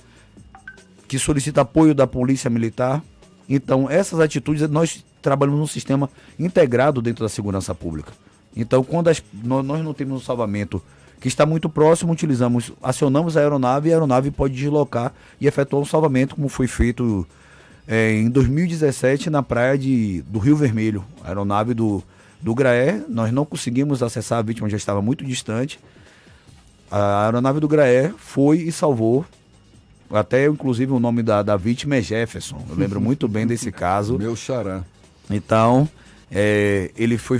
que 1.08 1.20
solicita 1.20 1.62
apoio 1.62 1.94
da 1.94 2.08
Polícia 2.08 2.50
Militar. 2.50 3.03
Então, 3.50 3.89
essas 3.89 4.20
atitudes, 4.20 4.68
nós 4.70 5.03
trabalhamos 5.22 5.60
num 5.60 5.68
sistema 5.68 6.10
integrado 6.39 7.01
dentro 7.01 7.24
da 7.25 7.30
segurança 7.30 7.75
pública. 7.75 8.13
Então, 8.56 8.84
quando 8.84 9.10
as, 9.10 9.22
nós, 9.44 9.65
nós 9.65 9.84
não 9.84 9.94
temos 9.94 10.22
um 10.22 10.24
salvamento 10.24 10.82
que 11.20 11.27
está 11.27 11.46
muito 11.46 11.70
próximo, 11.70 12.12
utilizamos, 12.12 12.72
acionamos 12.82 13.38
a 13.38 13.41
aeronave 13.41 13.89
e 13.89 13.91
a 13.91 13.96
aeronave 13.96 14.32
pode 14.32 14.56
deslocar 14.56 15.13
e 15.39 15.48
efetuar 15.48 15.82
um 15.82 15.86
salvamento, 15.86 16.36
como 16.36 16.50
foi 16.50 16.68
feito 16.68 17.27
é, 17.88 18.13
em 18.13 18.29
2017 18.29 19.29
na 19.29 19.43
praia 19.43 19.77
de, 19.77 20.21
do 20.23 20.39
Rio 20.39 20.55
Vermelho, 20.55 21.03
a 21.23 21.29
aeronave 21.29 21.73
do, 21.73 22.03
do 22.41 22.53
Graé. 22.53 23.01
Nós 23.09 23.31
não 23.31 23.45
conseguimos 23.45 24.01
acessar, 24.03 24.39
a 24.39 24.41
vítima 24.41 24.69
já 24.69 24.77
estava 24.77 25.01
muito 25.01 25.25
distante. 25.25 25.79
A 26.89 27.25
aeronave 27.25 27.59
do 27.59 27.67
Graé 27.67 28.13
foi 28.17 28.59
e 28.59 28.71
salvou. 28.71 29.25
Até, 30.09 30.45
inclusive, 30.45 30.91
o 30.91 31.00
nome 31.00 31.23
da, 31.23 31.41
da 31.41 31.55
vítima 31.55 31.95
é 31.95 32.01
Jefferson. 32.01 32.63
Eu 32.69 32.75
lembro 32.75 33.00
muito 33.01 33.27
bem 33.27 33.47
desse 33.47 33.71
caso. 33.71 34.17
Meu 34.17 34.35
xará. 34.35 34.83
Então, 35.29 35.88
é, 36.29 36.91
ele 36.97 37.17
foi 37.17 37.39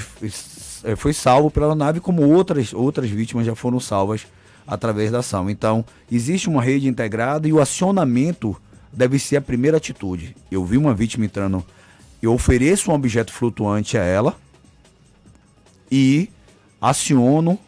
é, 0.84 0.96
foi 0.96 1.14
salvo 1.14 1.52
pela 1.52 1.76
nave, 1.76 2.00
como 2.00 2.24
outras, 2.24 2.74
outras 2.74 3.10
vítimas 3.10 3.46
já 3.46 3.56
foram 3.56 3.80
salvas 3.80 4.26
através 4.66 5.12
da 5.12 5.20
ação. 5.20 5.50
Então, 5.50 5.86
existe 6.12 6.50
uma 6.50 6.62
rede 6.62 6.88
integrada 6.88 7.48
e 7.48 7.54
o 7.54 7.60
acionamento 7.60 8.56
deve 8.92 9.18
ser 9.20 9.38
a 9.38 9.42
primeira 9.42 9.78
atitude. 9.78 10.36
Eu 10.52 10.66
vi 10.66 10.78
uma 10.78 10.94
vítima 10.94 11.26
entrando, 11.26 11.64
eu 12.22 12.34
ofereço 12.34 12.92
um 12.92 12.94
objeto 12.94 13.32
flutuante 13.32 13.98
a 13.98 14.04
ela 14.04 14.36
e 15.92 16.30
aciono 16.80 17.60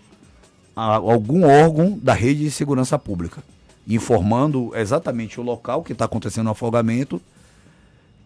a, 0.76 0.96
algum 0.96 1.46
órgão 1.46 1.98
da 2.02 2.14
rede 2.14 2.44
de 2.44 2.52
segurança 2.52 2.98
pública, 2.98 3.44
informando 3.88 4.72
exatamente 4.76 5.40
o 5.40 5.44
local 5.44 5.84
que 5.84 5.94
está 5.94 6.06
acontecendo 6.06 6.48
o 6.48 6.52
afogamento 6.52 7.22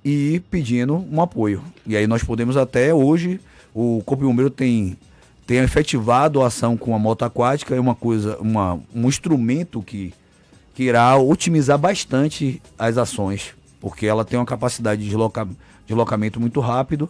e 0.04 0.42
pedindo 0.50 0.96
um 1.12 1.22
apoio. 1.22 1.64
E 1.86 1.98
aí 1.98 2.08
nós 2.08 2.24
podemos 2.24 2.56
até 2.56 2.94
hoje, 2.94 3.40
o 3.74 4.02
Corpo 4.06 4.24
de 4.24 4.30
Bombeiro 4.30 4.50
tem, 4.50 4.98
tem 5.46 5.58
efetivado 5.58 6.42
a 6.42 6.48
ação 6.48 6.78
com 6.78 6.96
a 6.96 7.00
moto 7.00 7.24
aquática, 7.24 7.76
é 7.76 7.80
uma 7.80 7.96
coisa, 7.96 8.38
uma, 8.38 8.80
um 8.94 9.08
instrumento 9.08 9.82
que, 9.82 10.14
que 10.78 10.84
irá 10.84 11.18
otimizar 11.18 11.76
bastante 11.76 12.62
as 12.78 13.00
ações, 13.00 13.56
porque 13.82 14.06
ela 14.06 14.24
tem 14.24 14.38
uma 14.38 14.46
capacidade 14.46 15.02
de 15.02 15.08
desloca, 15.08 15.48
deslocamento 15.88 16.40
muito 16.40 16.60
rápido 16.60 17.10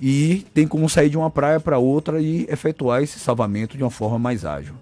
e 0.00 0.46
tem 0.54 0.68
como 0.68 0.88
sair 0.88 1.10
de 1.10 1.18
uma 1.18 1.28
praia 1.28 1.58
para 1.58 1.78
outra 1.78 2.22
e 2.22 2.46
efetuar 2.48 3.02
esse 3.02 3.18
salvamento 3.18 3.76
de 3.76 3.82
uma 3.82 3.90
forma 3.90 4.20
mais 4.20 4.44
ágil. 4.44 4.74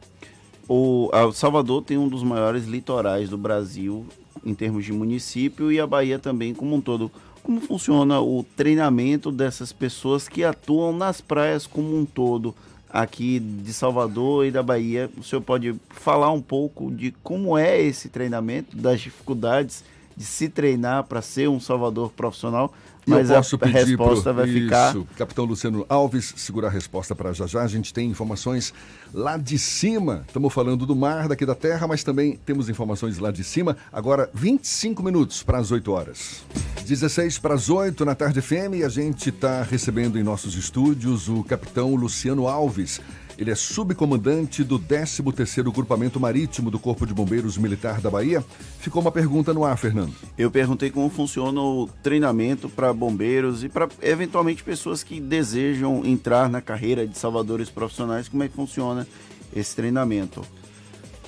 O 0.68 1.08
Salvador 1.32 1.80
tem 1.80 1.96
um 1.96 2.08
dos 2.08 2.22
maiores 2.22 2.66
litorais 2.66 3.30
do 3.30 3.38
Brasil 3.38 4.06
em 4.44 4.52
termos 4.52 4.84
de 4.84 4.92
município 4.92 5.72
e 5.72 5.80
a 5.80 5.86
Bahia 5.86 6.18
também 6.18 6.52
como 6.52 6.76
um 6.76 6.80
todo. 6.82 7.10
Como 7.42 7.58
funciona 7.62 8.20
o 8.20 8.44
treinamento 8.54 9.32
dessas 9.32 9.72
pessoas 9.72 10.28
que 10.28 10.44
atuam 10.44 10.92
nas 10.94 11.22
praias 11.22 11.66
como 11.66 11.98
um 11.98 12.04
todo 12.04 12.54
aqui 12.90 13.38
de 13.38 13.72
Salvador 13.72 14.46
e 14.46 14.50
da 14.50 14.62
Bahia? 14.62 15.10
O 15.16 15.22
senhor 15.22 15.42
pode 15.42 15.74
falar 15.90 16.30
um 16.32 16.40
pouco 16.40 16.90
de 16.90 17.12
como 17.22 17.56
é 17.56 17.80
esse 17.80 18.08
treinamento, 18.08 18.76
das 18.76 19.00
dificuldades 19.00 19.84
de 20.16 20.24
se 20.24 20.48
treinar 20.48 21.04
para 21.04 21.20
ser 21.20 21.48
um 21.48 21.60
salvador 21.60 22.10
profissional? 22.12 22.72
Mas 23.06 23.30
a 23.30 23.40
resposta 23.40 24.34
pro, 24.34 24.34
vai 24.34 24.48
isso, 24.48 24.60
ficar. 24.60 24.94
Capitão 25.16 25.44
Luciano 25.44 25.86
Alves, 25.88 26.34
segura 26.36 26.66
a 26.66 26.70
resposta 26.70 27.14
para 27.14 27.32
já 27.32 27.46
já. 27.46 27.62
A 27.62 27.68
gente 27.68 27.94
tem 27.94 28.10
informações 28.10 28.74
lá 29.14 29.36
de 29.36 29.58
cima. 29.58 30.24
Estamos 30.26 30.52
falando 30.52 30.84
do 30.84 30.96
mar, 30.96 31.28
daqui 31.28 31.46
da 31.46 31.54
terra, 31.54 31.86
mas 31.86 32.02
também 32.02 32.36
temos 32.44 32.68
informações 32.68 33.18
lá 33.18 33.30
de 33.30 33.44
cima. 33.44 33.76
Agora, 33.92 34.28
25 34.34 35.04
minutos 35.04 35.44
para 35.44 35.58
as 35.58 35.70
8 35.70 35.92
horas. 35.92 36.44
16 36.84 37.38
para 37.38 37.54
as 37.54 37.70
8 37.70 38.04
na 38.04 38.14
tarde 38.16 38.40
FM 38.40 38.74
e 38.74 38.84
a 38.84 38.88
gente 38.88 39.28
está 39.28 39.62
recebendo 39.62 40.18
em 40.18 40.24
nossos 40.24 40.56
estúdios 40.56 41.28
o 41.28 41.44
capitão 41.44 41.94
Luciano 41.94 42.48
Alves. 42.48 43.00
Ele 43.38 43.50
é 43.50 43.54
subcomandante 43.54 44.64
do 44.64 44.78
13º 44.78 45.72
Grupamento 45.72 46.18
Marítimo 46.18 46.70
do 46.70 46.78
Corpo 46.78 47.06
de 47.06 47.12
Bombeiros 47.12 47.58
Militar 47.58 48.00
da 48.00 48.10
Bahia. 48.10 48.42
Ficou 48.78 49.02
uma 49.02 49.12
pergunta 49.12 49.52
no 49.52 49.64
ar, 49.64 49.76
Fernando. 49.76 50.14
Eu 50.38 50.50
perguntei 50.50 50.90
como 50.90 51.10
funciona 51.10 51.60
o 51.60 51.86
treinamento 52.02 52.68
para 52.68 52.92
bombeiros 52.94 53.62
e 53.62 53.68
para 53.68 53.88
eventualmente 54.00 54.64
pessoas 54.64 55.02
que 55.02 55.20
desejam 55.20 56.02
entrar 56.04 56.48
na 56.48 56.62
carreira 56.62 57.06
de 57.06 57.18
salvadores 57.18 57.68
profissionais, 57.68 58.26
como 58.26 58.42
é 58.42 58.48
que 58.48 58.54
funciona 58.54 59.06
esse 59.54 59.76
treinamento? 59.76 60.42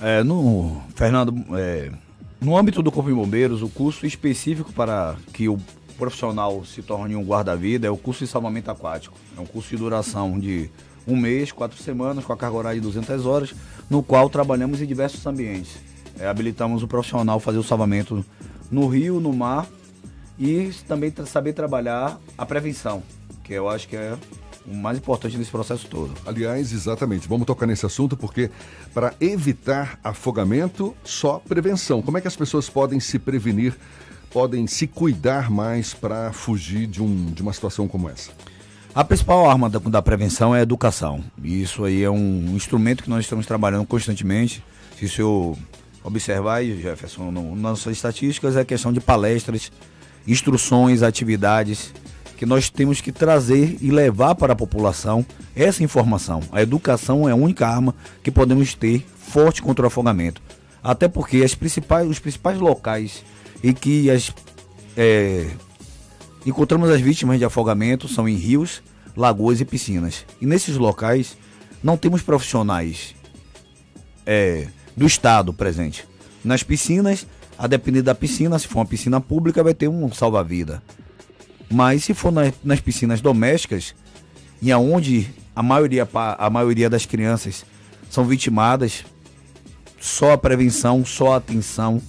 É, 0.01 0.23
no 0.23 0.81
Fernando, 0.95 1.33
é, 1.55 1.91
no 2.41 2.57
âmbito 2.57 2.81
do 2.81 2.91
Corpo 2.91 3.09
de 3.09 3.15
Bombeiros, 3.15 3.61
o 3.61 3.69
curso 3.69 4.05
específico 4.05 4.73
para 4.73 5.15
que 5.31 5.47
o 5.47 5.59
profissional 5.97 6.63
se 6.63 6.81
torne 6.81 7.15
um 7.15 7.23
guarda-vida 7.23 7.85
é 7.85 7.89
o 7.91 7.97
curso 7.97 8.23
de 8.23 8.31
salvamento 8.31 8.71
aquático. 8.71 9.15
É 9.37 9.41
um 9.41 9.45
curso 9.45 9.69
de 9.69 9.77
duração 9.77 10.39
de 10.39 10.71
um 11.13 11.17
mês, 11.17 11.51
quatro 11.51 11.81
semanas, 11.81 12.25
com 12.25 12.33
a 12.33 12.37
carga 12.37 12.55
horária 12.55 12.79
de 12.79 12.85
200 12.85 13.25
horas, 13.25 13.53
no 13.89 14.03
qual 14.03 14.29
trabalhamos 14.29 14.81
em 14.81 14.85
diversos 14.85 15.25
ambientes. 15.25 15.77
É, 16.19 16.27
habilitamos 16.27 16.83
o 16.83 16.87
profissional 16.87 17.37
a 17.37 17.39
fazer 17.39 17.57
o 17.57 17.63
salvamento 17.63 18.25
no 18.69 18.87
rio, 18.87 19.19
no 19.19 19.33
mar 19.33 19.67
e 20.37 20.71
também 20.87 21.13
saber 21.25 21.53
trabalhar 21.53 22.19
a 22.37 22.45
prevenção, 22.45 23.03
que 23.43 23.53
eu 23.53 23.69
acho 23.69 23.87
que 23.87 23.95
é 23.95 24.17
o 24.65 24.73
mais 24.75 24.97
importante 24.97 25.37
nesse 25.37 25.49
processo 25.49 25.87
todo. 25.87 26.13
Aliás, 26.25 26.71
exatamente. 26.71 27.27
Vamos 27.27 27.47
tocar 27.47 27.65
nesse 27.65 27.85
assunto 27.85 28.15
porque 28.15 28.51
para 28.93 29.13
evitar 29.19 29.99
afogamento, 30.03 30.95
só 31.03 31.39
prevenção. 31.39 32.01
Como 32.01 32.17
é 32.17 32.21
que 32.21 32.27
as 32.27 32.35
pessoas 32.35 32.69
podem 32.69 32.99
se 32.99 33.17
prevenir, 33.17 33.75
podem 34.29 34.67
se 34.67 34.85
cuidar 34.85 35.49
mais 35.49 35.93
para 35.93 36.31
fugir 36.31 36.85
de, 36.85 37.01
um, 37.01 37.25
de 37.25 37.41
uma 37.41 37.51
situação 37.51 37.87
como 37.87 38.09
essa? 38.09 38.31
A 38.93 39.03
principal 39.03 39.47
arma 39.49 39.69
da, 39.69 39.77
da, 39.77 40.01
prevenção 40.01 40.55
é 40.55 40.59
a 40.59 40.63
educação. 40.63 41.23
Isso 41.43 41.85
aí 41.85 42.03
é 42.03 42.09
um 42.09 42.55
instrumento 42.55 43.03
que 43.03 43.09
nós 43.09 43.23
estamos 43.23 43.45
trabalhando 43.45 43.85
constantemente. 43.85 44.63
Se 44.97 45.05
o 45.05 45.09
senhor 45.09 45.57
observar, 46.03 46.63
Jefferson, 46.63 47.29
no, 47.29 47.51
nas 47.51 47.61
nossas 47.61 47.93
estatísticas, 47.93 48.55
é 48.55 48.65
questão 48.65 48.91
de 48.91 48.99
palestras, 48.99 49.71
instruções, 50.27 51.03
atividades 51.03 51.93
que 52.35 52.45
nós 52.45 52.69
temos 52.69 52.99
que 53.01 53.11
trazer 53.11 53.77
e 53.81 53.91
levar 53.91 54.33
para 54.33 54.53
a 54.53 54.55
população 54.55 55.25
essa 55.55 55.83
informação. 55.83 56.41
A 56.51 56.61
educação 56.61 57.27
é 57.27 57.33
a 57.33 57.35
única 57.35 57.67
arma 57.67 57.93
que 58.23 58.31
podemos 58.31 58.73
ter 58.73 59.05
forte 59.17 59.61
contra 59.61 59.83
o 59.83 59.87
afogamento. 59.87 60.41
Até 60.81 61.07
porque 61.07 61.43
as 61.43 61.53
principais, 61.53 62.09
os 62.09 62.17
principais 62.17 62.57
locais 62.57 63.23
em 63.61 63.73
que 63.73 64.09
as 64.09 64.33
é, 64.97 65.47
Encontramos 66.45 66.89
as 66.89 67.01
vítimas 67.01 67.37
de 67.37 67.45
afogamento 67.45 68.07
são 68.07 68.27
em 68.27 68.35
rios, 68.35 68.81
lagoas 69.15 69.59
e 69.59 69.65
piscinas. 69.65 70.25
E 70.39 70.45
nesses 70.45 70.77
locais 70.77 71.37
não 71.83 71.97
temos 71.97 72.21
profissionais 72.21 73.15
é, 74.25 74.67
do 74.95 75.05
Estado 75.05 75.53
presente. 75.53 76.07
Nas 76.43 76.63
piscinas, 76.63 77.27
a 77.57 77.67
depender 77.67 78.01
da 78.01 78.15
piscina, 78.15 78.57
se 78.57 78.67
for 78.67 78.79
uma 78.79 78.85
piscina 78.85 79.19
pública, 79.19 79.63
vai 79.63 79.73
ter 79.73 79.89
um 79.89 80.11
salva-vida. 80.11 80.81
Mas 81.69 82.05
se 82.05 82.13
for 82.13 82.31
nas, 82.31 82.53
nas 82.63 82.79
piscinas 82.79 83.21
domésticas, 83.21 83.93
e 84.61 84.71
aonde 84.71 85.29
a 85.55 85.61
maioria, 85.61 86.07
a 86.13 86.49
maioria 86.49 86.89
das 86.89 87.05
crianças 87.05 87.65
são 88.09 88.23
vitimadas, 88.25 89.05
só 89.99 90.31
a 90.31 90.37
prevenção, 90.37 91.05
só 91.05 91.33
a 91.33 91.37
atenção, 91.37 92.01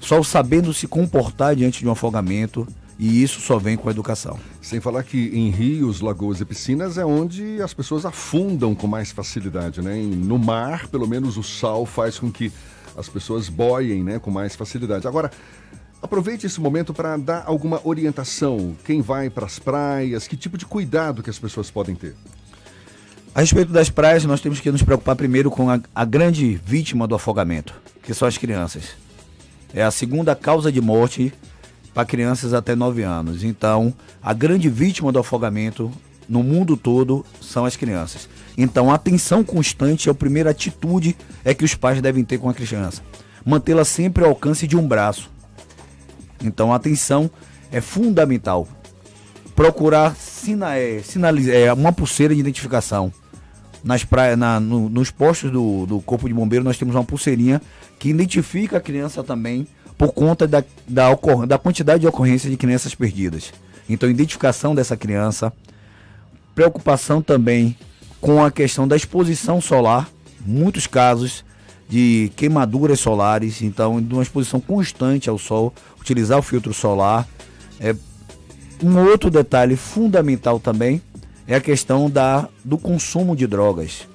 só 0.00 0.20
o 0.20 0.24
sabendo 0.24 0.72
se 0.72 0.86
comportar 0.86 1.56
diante 1.56 1.80
de 1.80 1.88
um 1.88 1.92
afogamento 1.92 2.66
e 2.98 3.22
isso 3.22 3.40
só 3.40 3.58
vem 3.58 3.76
com 3.76 3.88
a 3.88 3.92
educação. 3.92 4.38
Sem 4.60 4.80
falar 4.80 5.02
que 5.02 5.30
em 5.32 5.50
rios, 5.50 6.00
lagoas 6.00 6.40
e 6.40 6.44
piscinas 6.44 6.98
é 6.98 7.04
onde 7.04 7.60
as 7.60 7.74
pessoas 7.74 8.04
afundam 8.04 8.74
com 8.74 8.86
mais 8.86 9.10
facilidade, 9.10 9.80
né? 9.80 9.96
No 9.96 10.38
mar, 10.38 10.86
pelo 10.88 11.08
menos 11.08 11.36
o 11.36 11.42
sal 11.42 11.84
faz 11.86 12.18
com 12.18 12.30
que 12.30 12.52
as 12.96 13.08
pessoas 13.08 13.48
boiem, 13.48 14.02
né, 14.02 14.18
com 14.18 14.30
mais 14.30 14.54
facilidade. 14.54 15.08
Agora, 15.08 15.30
aproveite 16.00 16.46
esse 16.46 16.60
momento 16.60 16.92
para 16.92 17.16
dar 17.16 17.44
alguma 17.46 17.80
orientação. 17.84 18.76
Quem 18.84 19.00
vai 19.00 19.30
para 19.30 19.46
as 19.46 19.58
praias, 19.58 20.28
que 20.28 20.36
tipo 20.36 20.58
de 20.58 20.66
cuidado 20.66 21.22
que 21.22 21.30
as 21.30 21.38
pessoas 21.38 21.70
podem 21.70 21.94
ter? 21.94 22.14
A 23.34 23.40
respeito 23.40 23.72
das 23.72 23.88
praias, 23.88 24.24
nós 24.26 24.42
temos 24.42 24.60
que 24.60 24.70
nos 24.70 24.82
preocupar 24.82 25.16
primeiro 25.16 25.50
com 25.50 25.70
a, 25.70 25.80
a 25.94 26.04
grande 26.04 26.60
vítima 26.64 27.08
do 27.08 27.14
afogamento, 27.14 27.74
que 28.02 28.12
são 28.12 28.28
as 28.28 28.36
crianças. 28.36 28.90
É 29.72 29.82
a 29.82 29.90
segunda 29.90 30.36
causa 30.36 30.70
de 30.70 30.82
morte 30.82 31.32
para 31.94 32.04
crianças 32.04 32.54
até 32.54 32.74
9 32.74 33.02
anos. 33.02 33.44
Então, 33.44 33.92
a 34.22 34.32
grande 34.32 34.68
vítima 34.68 35.12
do 35.12 35.18
afogamento 35.18 35.90
no 36.28 36.42
mundo 36.42 36.76
todo 36.76 37.24
são 37.40 37.64
as 37.64 37.76
crianças. 37.76 38.28
Então, 38.56 38.90
a 38.90 38.94
atenção 38.94 39.44
constante 39.44 40.08
é 40.08 40.12
a 40.12 40.14
primeira 40.14 40.50
atitude 40.50 41.16
é 41.44 41.52
que 41.52 41.64
os 41.64 41.74
pais 41.74 42.00
devem 42.00 42.24
ter 42.24 42.38
com 42.38 42.48
a 42.48 42.54
criança. 42.54 43.02
Mantê-la 43.44 43.84
sempre 43.84 44.24
ao 44.24 44.30
alcance 44.30 44.66
de 44.66 44.76
um 44.76 44.86
braço. 44.86 45.30
Então, 46.42 46.72
a 46.72 46.76
atenção 46.76 47.30
é 47.70 47.80
fundamental. 47.80 48.66
Procurar 49.54 50.16
sina, 50.16 50.76
é, 50.76 51.02
é, 51.50 51.72
uma 51.72 51.92
pulseira 51.92 52.34
de 52.34 52.40
identificação. 52.40 53.12
Nas 53.82 54.04
praias, 54.04 54.38
na, 54.38 54.60
no, 54.60 54.88
nos 54.88 55.10
postos 55.10 55.50
do, 55.50 55.86
do 55.86 56.00
Corpo 56.00 56.28
de 56.28 56.34
Bombeiro, 56.34 56.64
nós 56.64 56.78
temos 56.78 56.94
uma 56.94 57.04
pulseirinha 57.04 57.60
que 57.98 58.08
identifica 58.08 58.76
a 58.76 58.80
criança 58.80 59.24
também 59.24 59.66
por 60.02 60.12
conta 60.12 60.48
da, 60.48 60.64
da, 60.88 61.10
da 61.46 61.58
quantidade 61.58 62.00
de 62.00 62.08
ocorrências 62.08 62.50
de 62.50 62.56
crianças 62.56 62.92
perdidas. 62.92 63.52
Então, 63.88 64.10
identificação 64.10 64.74
dessa 64.74 64.96
criança, 64.96 65.52
preocupação 66.56 67.22
também 67.22 67.78
com 68.20 68.44
a 68.44 68.50
questão 68.50 68.88
da 68.88 68.96
exposição 68.96 69.60
solar, 69.60 70.10
muitos 70.44 70.88
casos 70.88 71.44
de 71.88 72.32
queimaduras 72.34 72.98
solares, 72.98 73.62
então, 73.62 74.02
de 74.02 74.12
uma 74.12 74.24
exposição 74.24 74.60
constante 74.60 75.30
ao 75.30 75.38
sol, 75.38 75.72
utilizar 76.00 76.40
o 76.40 76.42
filtro 76.42 76.74
solar. 76.74 77.24
É, 77.78 77.94
um 78.82 78.98
outro 79.08 79.30
detalhe 79.30 79.76
fundamental 79.76 80.58
também 80.58 81.00
é 81.46 81.54
a 81.54 81.60
questão 81.60 82.10
da, 82.10 82.48
do 82.64 82.76
consumo 82.76 83.36
de 83.36 83.46
drogas. 83.46 84.08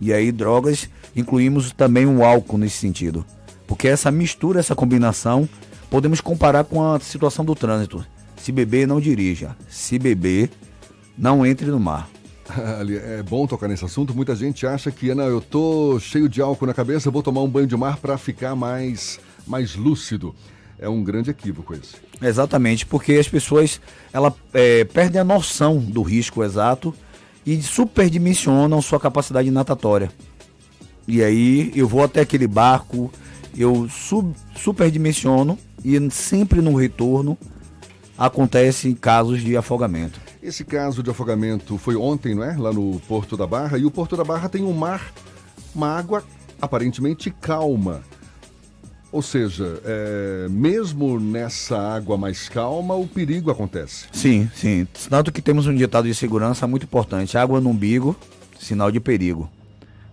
E 0.00 0.12
aí, 0.12 0.30
drogas, 0.30 0.88
incluímos 1.16 1.72
também 1.72 2.06
o 2.06 2.24
álcool 2.24 2.58
nesse 2.58 2.76
sentido. 2.76 3.26
Porque 3.72 3.88
essa 3.88 4.10
mistura, 4.10 4.60
essa 4.60 4.74
combinação, 4.74 5.48
podemos 5.88 6.20
comparar 6.20 6.62
com 6.62 6.84
a 6.84 7.00
situação 7.00 7.42
do 7.42 7.54
trânsito. 7.54 8.04
Se 8.36 8.52
beber, 8.52 8.86
não 8.86 9.00
dirija. 9.00 9.56
Se 9.66 9.98
beber, 9.98 10.50
não 11.16 11.44
entre 11.46 11.68
no 11.68 11.80
mar. 11.80 12.06
É 12.54 13.22
bom 13.22 13.46
tocar 13.46 13.68
nesse 13.68 13.82
assunto. 13.82 14.14
Muita 14.14 14.36
gente 14.36 14.66
acha 14.66 14.90
que 14.90 15.14
não, 15.14 15.24
eu 15.24 15.40
tô 15.40 15.98
cheio 15.98 16.28
de 16.28 16.42
álcool 16.42 16.66
na 16.66 16.74
cabeça, 16.74 17.10
vou 17.10 17.22
tomar 17.22 17.40
um 17.40 17.48
banho 17.48 17.66
de 17.66 17.74
mar 17.74 17.96
para 17.96 18.18
ficar 18.18 18.54
mais, 18.54 19.18
mais 19.46 19.74
lúcido. 19.74 20.34
É 20.78 20.86
um 20.86 21.02
grande 21.02 21.30
equívoco 21.30 21.72
esse. 21.72 21.94
Exatamente, 22.20 22.84
porque 22.84 23.14
as 23.14 23.26
pessoas 23.26 23.80
ela, 24.12 24.34
é, 24.52 24.84
perdem 24.84 25.18
a 25.18 25.24
noção 25.24 25.78
do 25.78 26.02
risco 26.02 26.44
exato 26.44 26.94
e 27.46 27.62
superdimensionam 27.62 28.82
sua 28.82 29.00
capacidade 29.00 29.50
natatória. 29.50 30.12
E 31.08 31.22
aí 31.22 31.72
eu 31.74 31.88
vou 31.88 32.04
até 32.04 32.20
aquele 32.20 32.46
barco, 32.46 33.10
eu 33.56 33.88
sub, 33.88 34.34
superdimensiono 34.56 35.58
e 35.84 36.10
sempre 36.10 36.60
no 36.60 36.74
retorno 36.74 37.36
acontecem 38.16 38.94
casos 38.94 39.42
de 39.42 39.56
afogamento. 39.56 40.20
Esse 40.42 40.64
caso 40.64 41.02
de 41.02 41.10
afogamento 41.10 41.78
foi 41.78 41.96
ontem, 41.96 42.34
não 42.34 42.44
é? 42.44 42.56
Lá 42.56 42.72
no 42.72 43.00
Porto 43.08 43.36
da 43.36 43.46
Barra. 43.46 43.78
E 43.78 43.84
o 43.84 43.90
Porto 43.90 44.16
da 44.16 44.24
Barra 44.24 44.48
tem 44.48 44.62
um 44.62 44.72
mar, 44.72 45.12
uma 45.74 45.96
água 45.96 46.24
aparentemente 46.60 47.30
calma. 47.30 48.02
Ou 49.10 49.20
seja, 49.20 49.80
é, 49.84 50.46
mesmo 50.48 51.20
nessa 51.20 51.76
água 51.78 52.16
mais 52.16 52.48
calma, 52.48 52.94
o 52.94 53.06
perigo 53.06 53.50
acontece. 53.50 54.06
Sim, 54.10 54.50
sim. 54.54 54.86
Tanto 55.10 55.30
que 55.30 55.42
temos 55.42 55.66
um 55.66 55.74
ditado 55.74 56.08
de 56.08 56.14
segurança 56.14 56.66
muito 56.66 56.84
importante: 56.84 57.36
água 57.36 57.60
no 57.60 57.70
umbigo, 57.70 58.16
sinal 58.58 58.90
de 58.90 59.00
perigo. 59.00 59.50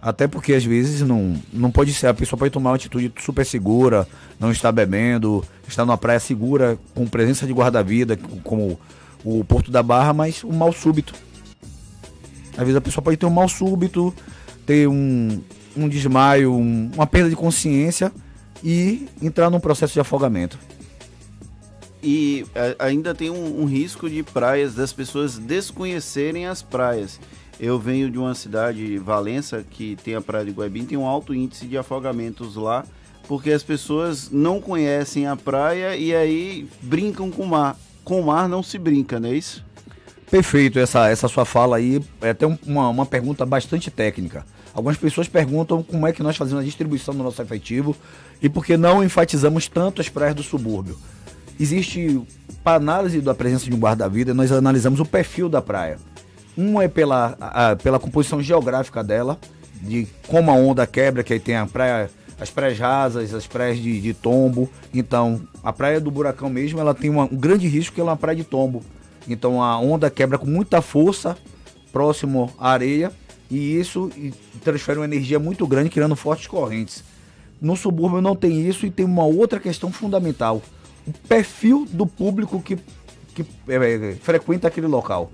Até 0.02 0.28
porque 0.28 0.54
às 0.54 0.64
vezes 0.64 1.02
não, 1.02 1.36
não 1.52 1.70
pode 1.70 1.94
ser, 1.94 2.08
a 2.08 2.14
pessoa 2.14 2.40
pode 2.40 2.52
tomar 2.52 2.70
uma 2.70 2.76
atitude 2.78 3.12
super 3.20 3.46
segura, 3.46 4.08
não 4.40 4.50
está 4.50 4.72
bebendo, 4.72 5.44
está 5.68 5.86
numa 5.86 5.98
praia 5.98 6.20
segura, 6.20 6.80
com 6.96 7.06
presença 7.06 7.46
de 7.46 7.52
guarda-vida, 7.52 8.18
como 8.44 8.80
o 9.26 9.44
Porto 9.44 9.70
da 9.70 9.84
Barra, 9.84 10.14
mas 10.14 10.44
um 10.44 10.54
mal 10.54 10.72
súbito. 10.72 11.14
Às 12.54 12.60
vezes 12.60 12.76
a 12.76 12.82
pessoa 12.82 13.04
pode 13.04 13.18
ter 13.18 13.26
um 13.26 13.30
mal 13.30 13.50
súbito, 13.50 14.14
ter 14.66 14.88
um, 14.88 15.42
um 15.76 15.90
desmaio, 15.90 16.54
um, 16.54 16.92
uma 16.94 17.06
perda 17.08 17.30
de 17.30 17.36
consciência 17.36 18.12
e 18.64 19.08
entrar 19.22 19.50
num 19.50 19.60
processo 19.60 19.94
de 19.94 20.00
afogamento. 20.00 20.58
E 22.02 22.46
a, 22.56 22.86
ainda 22.86 23.14
tem 23.14 23.30
um, 23.30 23.62
um, 23.62 23.66
risco 23.66 24.10
de 24.10 24.24
praias, 24.24 24.76
das 24.76 24.94
pessoas 24.94 25.38
desconhecerem 25.38 26.48
as 26.48 26.62
praias. 26.62 27.20
Eu 27.60 27.78
venho 27.78 28.10
de 28.10 28.18
uma 28.18 28.34
cidade, 28.34 28.98
Valença, 28.98 29.66
que 29.70 29.98
tem 30.02 30.16
a 30.16 30.22
praia 30.22 30.46
de 30.46 30.52
Guaibim, 30.52 30.86
tem 30.86 30.98
um 30.98 31.06
alto 31.06 31.34
índice 31.34 31.66
de 31.66 31.78
afogamentos 31.78 32.56
lá, 32.56 32.86
porque 33.28 33.52
as 33.52 33.64
pessoas 33.64 34.32
não 34.32 34.62
conhecem 34.62 35.28
a 35.28 35.36
praia 35.36 35.96
e 35.96 36.16
aí 36.16 36.68
brincam 36.82 37.30
com 37.30 37.44
o 37.44 37.48
mar. 37.48 37.76
Com 38.04 38.22
o 38.22 38.26
mar 38.26 38.48
não 38.48 38.64
se 38.64 38.78
brinca, 38.78 39.20
não 39.20 39.28
é 39.28 39.34
isso? 39.34 39.64
Perfeito, 40.32 40.80
essa, 40.80 41.10
essa 41.10 41.28
sua 41.28 41.44
fala 41.44 41.76
aí 41.76 42.02
é 42.22 42.30
até 42.30 42.46
uma, 42.66 42.88
uma 42.88 43.06
pergunta 43.06 43.46
bastante 43.46 43.92
técnica. 43.92 44.46
Algumas 44.74 44.96
pessoas 44.96 45.28
perguntam 45.28 45.84
como 45.84 46.08
é 46.08 46.14
que 46.14 46.24
nós 46.24 46.38
fazemos 46.38 46.62
a 46.62 46.66
distribuição 46.66 47.14
do 47.14 47.24
nosso 47.24 47.42
efetivo 47.42 47.96
e 48.42 48.48
por 48.48 48.66
que 48.66 48.78
não 48.78 49.04
enfatizamos 49.04 49.68
tanto 49.68 50.00
as 50.00 50.08
praias 50.08 50.36
do 50.36 50.44
subúrbio. 50.44 50.98
Existe, 51.60 52.22
para 52.64 52.78
análise 52.78 53.20
da 53.20 53.36
presença 53.36 53.66
de 53.66 53.74
um 53.74 53.80
guarda-vida, 53.80 54.34
nós 54.34 54.50
analisamos 54.50 55.02
o 55.02 55.06
perfil 55.06 55.50
da 55.50 55.62
praia. 55.62 55.98
Um 56.58 56.82
é 56.82 56.88
pela, 56.88 57.38
a, 57.40 57.76
pela 57.76 58.00
composição 58.00 58.42
geográfica 58.42 59.04
dela, 59.04 59.40
de 59.82 60.08
como 60.28 60.52
a 60.52 60.54
onda 60.54 60.86
quebra, 60.86 61.24
que 61.24 61.34
aí 61.34 61.40
tem 61.40 61.56
a 61.56 61.66
praia, 61.66 62.10
as 62.40 62.50
praias 62.50 62.78
rasas, 62.78 63.34
as 63.34 63.48
praias 63.48 63.78
de, 63.78 64.02
de 64.02 64.14
tombo. 64.14 64.70
Então, 64.94 65.42
a 65.64 65.72
praia 65.72 66.00
do 66.00 66.12
Buracão 66.12 66.50
mesmo, 66.50 66.80
ela 66.80 66.94
tem 66.94 67.10
uma, 67.10 67.24
um 67.24 67.38
grande 67.38 67.68
risco 67.68 67.96
que 67.96 68.02
ela 68.02 68.12
é 68.12 68.14
uma 68.14 68.18
praia 68.18 68.36
de 68.36 68.44
tombo. 68.44 68.84
Então, 69.28 69.62
a 69.62 69.80
onda 69.80 70.10
quebra 70.10 70.38
com 70.38 70.48
muita 70.48 70.82
força 70.82 71.38
próximo 71.92 72.52
à 72.58 72.72
areia 72.72 73.12
e 73.50 73.78
isso 73.80 74.12
transfere 74.64 75.00
uma 75.00 75.06
energia 75.06 75.40
muito 75.40 75.66
grande, 75.66 75.90
criando 75.90 76.16
fortes 76.16 76.48
correntes. 76.48 77.04
No 77.62 77.76
subúrbio 77.76 78.22
não 78.22 78.36
tem 78.36 78.68
isso 78.68 78.86
e 78.86 78.92
tem 78.92 79.06
uma 79.06 79.26
outra 79.26 79.60
questão 79.60 79.92
fundamental: 79.92 80.62
o 81.06 81.12
perfil 81.28 81.86
do 81.90 82.06
público 82.06 82.62
que, 82.62 82.78
que 83.34 83.46
é, 83.68 83.76
é 83.76 84.16
frequenta 84.16 84.68
aquele 84.68 84.88
local. 84.88 85.32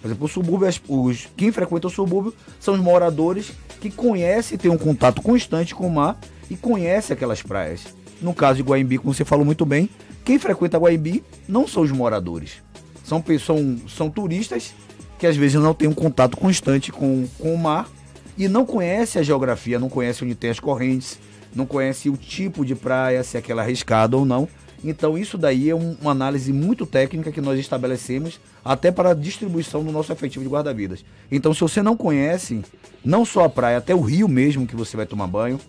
Por 0.00 0.08
exemplo, 0.08 0.26
o 0.26 0.28
subúrbio, 0.28 0.68
os, 0.88 1.28
quem 1.36 1.50
frequenta 1.50 1.86
o 1.88 1.90
subúrbio 1.90 2.34
são 2.60 2.74
os 2.74 2.80
moradores 2.80 3.52
que 3.80 3.90
conhecem, 3.90 4.56
têm 4.56 4.70
um 4.70 4.78
contato 4.78 5.20
constante 5.22 5.74
com 5.74 5.86
o 5.86 5.90
mar 5.90 6.18
e 6.50 6.56
conhecem 6.56 7.14
aquelas 7.14 7.42
praias. 7.42 7.86
No 8.20 8.34
caso 8.34 8.56
de 8.56 8.62
Guaimbi, 8.62 8.98
como 8.98 9.12
você 9.12 9.24
falou 9.24 9.44
muito 9.44 9.64
bem, 9.64 9.88
quem 10.24 10.38
frequenta 10.38 10.78
Guaimbi 10.78 11.24
não 11.48 11.66
são 11.66 11.82
os 11.82 11.90
moradores. 11.90 12.62
São, 13.04 13.24
são, 13.40 13.78
são 13.88 14.10
turistas 14.10 14.74
que 15.18 15.26
às 15.26 15.36
vezes 15.36 15.60
não 15.60 15.74
têm 15.74 15.88
um 15.88 15.94
contato 15.94 16.36
constante 16.36 16.92
com, 16.92 17.26
com 17.38 17.54
o 17.54 17.58
mar 17.58 17.88
e 18.36 18.46
não 18.46 18.64
conhece 18.64 19.18
a 19.18 19.22
geografia, 19.22 19.78
não 19.78 19.88
conhece 19.88 20.24
onde 20.24 20.34
tem 20.34 20.50
as 20.50 20.60
correntes, 20.60 21.18
não 21.54 21.66
conhece 21.66 22.08
o 22.08 22.16
tipo 22.16 22.64
de 22.64 22.74
praia, 22.74 23.24
se 23.24 23.36
é 23.36 23.40
aquela 23.40 23.62
arriscada 23.62 24.16
ou 24.16 24.24
não. 24.24 24.48
Então 24.84 25.18
isso 25.18 25.36
daí 25.36 25.70
é 25.70 25.74
um, 25.74 25.96
uma 26.00 26.12
análise 26.12 26.52
muito 26.52 26.86
técnica 26.86 27.32
que 27.32 27.40
nós 27.40 27.58
estabelecemos 27.58 28.40
até 28.64 28.90
para 28.90 29.10
a 29.10 29.14
distribuição 29.14 29.82
do 29.82 29.90
nosso 29.90 30.12
efetivo 30.12 30.44
de 30.44 30.50
guarda-vidas. 30.50 31.04
Então 31.30 31.52
se 31.52 31.60
você 31.60 31.82
não 31.82 31.96
conhece, 31.96 32.62
não 33.04 33.24
só 33.24 33.44
a 33.44 33.48
praia, 33.48 33.78
até 33.78 33.94
o 33.94 34.00
rio 34.00 34.28
mesmo 34.28 34.66
que 34.66 34.76
você 34.76 34.96
vai 34.96 35.06
tomar 35.06 35.26
banho, 35.26 35.60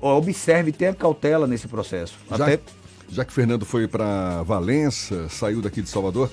observe 0.00 0.72
tenha 0.72 0.92
cautela 0.92 1.46
nesse 1.46 1.68
processo. 1.68 2.14
Já, 2.28 2.44
até... 2.44 2.60
já 3.08 3.24
que 3.24 3.32
Fernando 3.32 3.64
foi 3.64 3.86
para 3.86 4.42
Valença, 4.42 5.28
saiu 5.28 5.62
daqui 5.62 5.80
de 5.80 5.88
Salvador, 5.88 6.30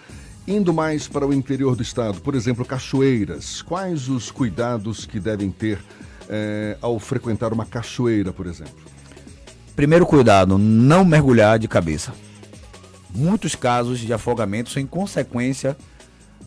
indo 0.48 0.74
mais 0.74 1.08
para 1.08 1.26
o 1.26 1.34
interior 1.34 1.76
do 1.76 1.84
estado, 1.84 2.22
por 2.22 2.36
exemplo, 2.36 2.66
cachoeiras, 2.66 3.62
quais 3.62 4.10
os 4.10 4.32
cuidados 4.32 5.06
que 5.06 5.20
devem 5.20 5.52
ter 5.52 5.80
é, 6.28 6.78
ao 6.82 7.00
frequentar 7.00 7.54
uma 7.54 7.66
cachoeira, 7.66 8.34
por 8.34 8.48
exemplo? 8.48 8.95
Primeiro 9.76 10.06
cuidado, 10.06 10.58
não 10.58 11.04
mergulhar 11.04 11.60
de 11.60 11.68
cabeça. 11.68 12.14
Muitos 13.14 13.56
casos 13.56 14.00
de 14.00 14.14
afogamento 14.14 14.70
são 14.70 14.82
em 14.82 14.88
consequência 14.88 15.76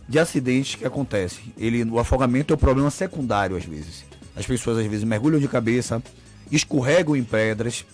de 0.09 0.19
acidentes 0.19 0.77
que 0.77 0.87
acontecem. 0.87 1.53
Ele, 1.59 1.85
o 1.85 1.99
afogamento 1.99 2.55
é 2.55 2.57
um 2.57 2.59
problema 2.59 2.91
secundário 2.91 3.55
às 3.55 3.65
vezes. 3.65 4.05
As 4.35 4.47
pessoas 4.47 4.79
às 4.79 4.87
vezes 4.87 5.05
mergulham 5.05 5.39
de 5.39 5.47
cabeça, 5.47 6.03
escorregam 6.51 7.15
em 7.15 7.23
pedras, 7.23 7.85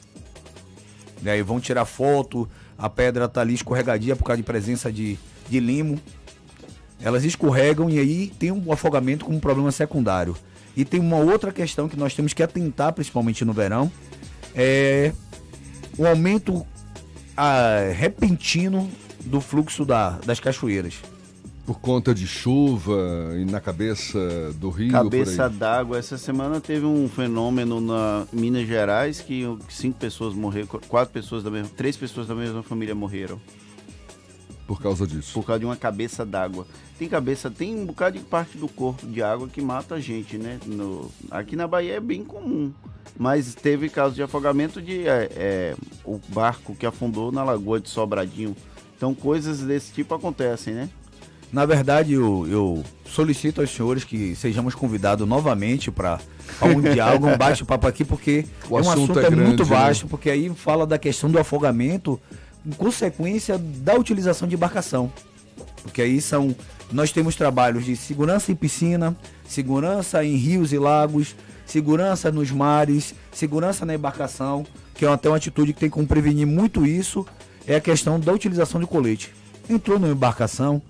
e 1.20 1.28
aí 1.28 1.42
vão 1.42 1.58
tirar 1.58 1.84
foto, 1.84 2.48
a 2.78 2.88
pedra 2.88 3.24
está 3.24 3.40
ali 3.40 3.54
escorregadia 3.54 4.14
por 4.14 4.24
causa 4.24 4.36
de 4.36 4.44
presença 4.44 4.92
de, 4.92 5.18
de 5.48 5.58
limo. 5.58 5.98
Elas 7.00 7.24
escorregam 7.24 7.90
e 7.90 7.98
aí 7.98 8.32
tem 8.38 8.52
um 8.52 8.70
afogamento 8.70 9.24
como 9.24 9.36
um 9.36 9.40
problema 9.40 9.72
secundário. 9.72 10.36
E 10.76 10.84
tem 10.84 11.00
uma 11.00 11.16
outra 11.16 11.50
questão 11.50 11.88
que 11.88 11.96
nós 11.96 12.14
temos 12.14 12.32
que 12.32 12.42
atentar, 12.42 12.92
principalmente 12.92 13.44
no 13.44 13.52
verão, 13.52 13.90
é 14.54 15.12
o 15.98 16.06
aumento 16.06 16.66
ah, 17.36 17.90
repentino 17.94 18.90
do 19.24 19.40
fluxo 19.40 19.84
da, 19.84 20.18
das 20.24 20.40
cachoeiras. 20.40 21.00
Por 21.66 21.80
conta 21.80 22.14
de 22.14 22.26
chuva 22.26 23.32
e 23.38 23.44
na 23.46 23.58
cabeça 23.58 24.52
do 24.56 24.68
rio? 24.68 24.92
Cabeça 24.92 25.48
d'água. 25.48 25.98
Essa 25.98 26.18
semana 26.18 26.60
teve 26.60 26.84
um 26.84 27.08
fenômeno 27.08 27.80
na 27.80 28.26
Minas 28.30 28.66
Gerais 28.66 29.20
que 29.20 29.44
cinco 29.70 29.98
pessoas 29.98 30.34
morreram, 30.34 30.68
quatro 30.88 31.14
pessoas 31.14 31.42
da 31.42 31.50
mesma, 31.50 31.70
três 31.74 31.96
pessoas 31.96 32.26
da 32.26 32.34
mesma 32.34 32.62
família 32.62 32.94
morreram. 32.94 33.40
Por 34.66 34.80
causa 34.80 35.06
disso? 35.06 35.32
Por 35.34 35.44
causa 35.44 35.60
de 35.60 35.66
uma 35.66 35.76
cabeça 35.76 36.24
d'água. 36.24 36.66
Tem 36.98 37.08
cabeça, 37.08 37.50
tem 37.50 37.74
um 37.74 37.84
bocado 37.84 38.18
de 38.18 38.24
parte 38.24 38.56
do 38.56 38.68
corpo 38.68 39.06
de 39.06 39.22
água 39.22 39.48
que 39.48 39.60
mata 39.60 39.96
a 39.96 40.00
gente, 40.00 40.38
né? 40.38 40.58
No, 40.64 41.10
aqui 41.30 41.54
na 41.54 41.66
Bahia 41.66 41.94
é 41.94 42.00
bem 42.00 42.24
comum. 42.24 42.72
Mas 43.16 43.54
teve 43.54 43.88
caso 43.88 44.14
de 44.14 44.22
afogamento 44.22 44.80
de 44.80 45.06
é, 45.06 45.28
é, 45.36 45.76
o 46.04 46.18
barco 46.28 46.74
que 46.74 46.86
afundou 46.86 47.30
na 47.30 47.44
lagoa 47.44 47.78
de 47.78 47.88
Sobradinho. 47.88 48.56
Então 48.96 49.14
coisas 49.14 49.60
desse 49.60 49.92
tipo 49.92 50.14
acontecem, 50.14 50.74
né? 50.74 50.88
Na 51.52 51.64
verdade, 51.64 52.14
eu, 52.14 52.46
eu, 52.48 52.82
solicito 53.06 53.60
aos 53.60 53.70
senhores 53.70 54.02
que 54.02 54.34
sejamos 54.34 54.74
convidados 54.74 55.28
novamente 55.28 55.88
para 55.88 56.18
um 56.60 56.80
diálogo, 56.80 57.28
um 57.28 57.36
bate-papo 57.38 57.86
aqui, 57.86 58.04
porque 58.04 58.44
o 58.68 58.76
é 58.76 58.82
um 58.82 58.90
assunto, 58.90 59.12
assunto 59.12 59.18
é, 59.20 59.30
grande, 59.30 59.46
muito 59.46 59.64
vasto, 59.64 60.02
né? 60.02 60.10
porque 60.10 60.30
aí 60.30 60.48
fala 60.48 60.84
da 60.84 60.98
questão 60.98 61.30
do 61.30 61.38
afogamento 61.38 62.20
consequência 62.76 63.58
da 63.58 63.94
utilização 63.94 64.48
de 64.48 64.54
embarcação. 64.54 65.12
Porque 65.82 66.02
aí 66.02 66.20
são. 66.20 66.54
Nós 66.92 67.12
temos 67.12 67.34
trabalhos 67.34 67.84
de 67.84 67.96
segurança 67.96 68.52
em 68.52 68.54
piscina, 68.54 69.16
segurança 69.46 70.24
em 70.24 70.36
rios 70.36 70.72
e 70.72 70.78
lagos, 70.78 71.34
segurança 71.66 72.30
nos 72.30 72.50
mares, 72.50 73.14
segurança 73.32 73.84
na 73.84 73.94
embarcação, 73.94 74.66
que 74.94 75.04
é 75.04 75.08
até 75.08 75.28
uma 75.28 75.36
atitude 75.36 75.72
que 75.72 75.80
tem 75.80 75.90
como 75.90 76.06
prevenir 76.06 76.46
muito 76.46 76.86
isso, 76.86 77.26
é 77.66 77.76
a 77.76 77.80
questão 77.80 78.20
da 78.20 78.32
utilização 78.32 78.80
de 78.80 78.86
colete. 78.86 79.32
Entrou 79.68 79.98
numa 79.98 80.12
embarcação, 80.12 80.80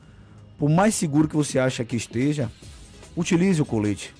por 0.58 0.68
mais 0.68 0.94
seguro 0.94 1.28
que 1.28 1.36
você 1.36 1.58
acha 1.58 1.84
que 1.84 1.96
esteja, 1.96 2.50
utilize 3.16 3.62
o 3.62 3.64
colete. 3.64 4.12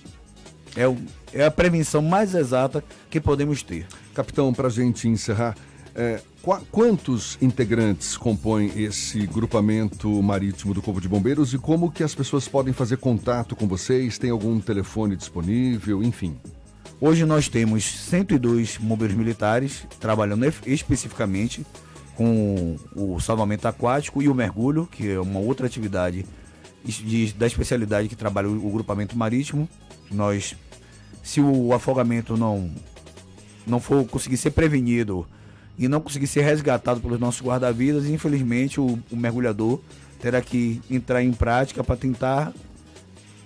É, 0.77 1.41
é 1.41 1.45
a 1.45 1.51
prevenção 1.51 2.03
mais 2.03 2.35
exata 2.35 2.83
que 3.11 3.21
podemos 3.21 3.63
ter. 3.63 3.87
Capitão, 4.15 4.53
para 4.53 4.69
gente 4.69 5.09
encerrar, 5.09 5.57
É, 5.97 6.21
qu 6.43 6.61
quantos 6.73 7.39
integrantes 7.41 8.17
compõem 8.17 8.73
esse 8.77 9.27
grupamento 9.29 10.11
marítimo 10.23 10.75
do 10.75 10.83
Corpo 10.83 11.01
de 11.01 11.09
Bombeiros 11.09 11.55
e 11.55 11.59
como 11.59 11.91
que 11.91 12.03
as 12.03 12.15
pessoas 12.15 12.49
podem 12.49 12.73
fazer 12.73 12.97
contato 12.97 13.55
com 13.55 13.69
vocês? 13.69 14.19
Tem 14.19 14.31
algum 14.31 14.59
telefone 14.59 15.15
disponível? 15.15 16.03
Enfim. 16.03 16.37
Hoje 17.01 17.25
nós 17.25 17.49
temos 17.49 17.85
102 17.85 18.79
bombeiros 18.79 19.17
militares 19.17 19.87
trabalhando 20.01 20.45
especificamente 20.67 21.65
com 22.17 22.77
o 22.95 23.21
salvamento 23.21 23.69
aquático 23.69 24.23
e 24.23 24.29
o 24.29 24.35
mergulho, 24.35 24.87
que 24.87 25.11
é 25.11 25.21
uma 25.21 25.41
outra 25.41 25.67
atividade 25.67 26.25
de, 26.85 27.33
da 27.35 27.47
especialidade 27.47 28.09
que 28.09 28.17
trabalha 28.17 28.49
o, 28.49 28.67
o 28.67 28.71
grupamento 28.71 29.17
marítimo. 29.17 29.69
Nós, 30.11 30.57
se 31.23 31.41
o 31.41 31.73
afogamento 31.73 32.37
não 32.37 32.71
não 33.67 33.81
for 33.81 34.07
conseguir 34.07 34.37
ser 34.37 34.51
prevenido 34.51 35.27
e 35.79 35.89
não 35.89 36.01
conseguir 36.01 36.27
ser 36.27 36.43
resgatado 36.43 37.01
pelos 37.01 37.19
nossos 37.19 37.43
guarda-vidas, 37.43 38.07
infelizmente 38.07 38.81
o, 38.81 38.99
o, 39.11 39.17
mergulhador 39.17 39.81
terá 40.21 40.41
que 40.41 40.81
entrar 40.91 41.23
em 41.23 41.33
prática 41.33 41.83
para 41.83 41.97
tentar 41.97 42.53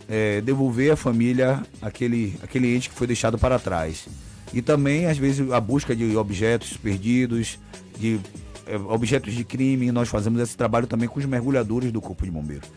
é, 0.08 0.40
devolver 0.40 0.92
à 0.92 0.96
família 0.96 1.62
aquele, 1.80 2.38
aquele 2.42 2.74
ente 2.74 2.88
que 2.88 2.94
foi 2.94 3.06
deixado 3.06 3.38
para 3.38 3.58
trás. 3.58 4.06
E 4.52 4.62
também, 4.62 5.06
às 5.06 5.18
vezes, 5.18 5.50
a 5.50 5.60
busca 5.60 5.94
de 5.94 6.16
objetos 6.16 6.76
perdidos, 6.76 7.58
de 7.98 8.18
é, 8.66 8.76
objetos 8.76 9.34
de 9.34 9.44
crime, 9.44 9.90
nós 9.90 10.08
fazemos 10.08 10.40
esse 10.40 10.56
trabalho 10.56 10.86
também 10.86 11.08
com 11.08 11.18
os 11.18 11.26
mergulhadores 11.26 11.90
do 11.90 12.00
Corpo 12.00 12.24
de 12.24 12.30
Bombeiros. 12.30 12.68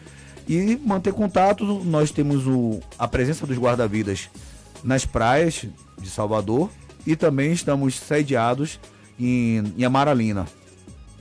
E 0.48 0.78
manter 0.86 1.14
contato, 1.14 1.66
nós 1.84 2.12
temos 2.12 2.48
o, 2.48 2.80
a 2.98 3.08
presença 3.08 3.46
dos 3.46 3.58
guarda-vidas 3.58 4.30
nas 4.84 5.06
praias 5.06 5.66
de 6.02 6.10
Salvador 6.10 6.70
e 7.06 7.16
também 7.16 7.52
estamos 7.52 7.96
sediados 8.00 8.80
em, 9.28 9.74
em 9.78 9.84
Amaralina, 9.84 10.46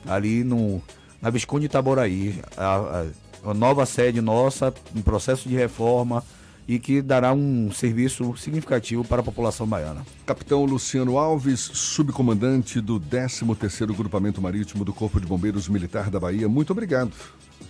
ali 0.06 0.44
no, 0.44 0.82
na 1.20 1.30
Visconde 1.30 1.66
Itaboraí, 1.66 2.40
a, 2.56 3.04
a, 3.44 3.50
a 3.50 3.54
nova 3.54 3.84
sede 3.86 4.20
nossa, 4.20 4.72
em 4.94 5.02
processo 5.02 5.48
de 5.48 5.54
reforma 5.54 6.24
e 6.68 6.78
que 6.78 7.02
dará 7.02 7.32
um 7.32 7.72
serviço 7.72 8.36
significativo 8.36 9.04
para 9.04 9.20
a 9.20 9.24
população 9.24 9.66
baiana. 9.66 10.06
Capitão 10.24 10.64
Luciano 10.64 11.18
Alves, 11.18 11.58
subcomandante 11.60 12.80
do 12.80 13.00
13º 13.00 13.94
Grupamento 13.96 14.40
Marítimo 14.40 14.84
do 14.84 14.92
Corpo 14.92 15.20
de 15.20 15.26
Bombeiros 15.26 15.68
Militar 15.68 16.10
da 16.10 16.20
Bahia, 16.20 16.48
muito 16.48 16.70
obrigado. 16.70 17.10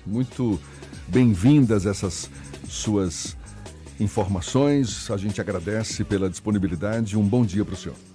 Muito 0.07 0.61
bem-vindas 1.09 1.87
essas 1.87 2.31
suas 2.69 3.37
informações. 3.99 5.11
A 5.11 5.17
gente 5.17 5.41
agradece 5.41 6.05
pela 6.05 6.29
disponibilidade. 6.29 7.17
Um 7.17 7.27
bom 7.27 7.45
dia 7.45 7.65
para 7.65 7.75
o 7.75 7.77
senhor. 7.77 8.10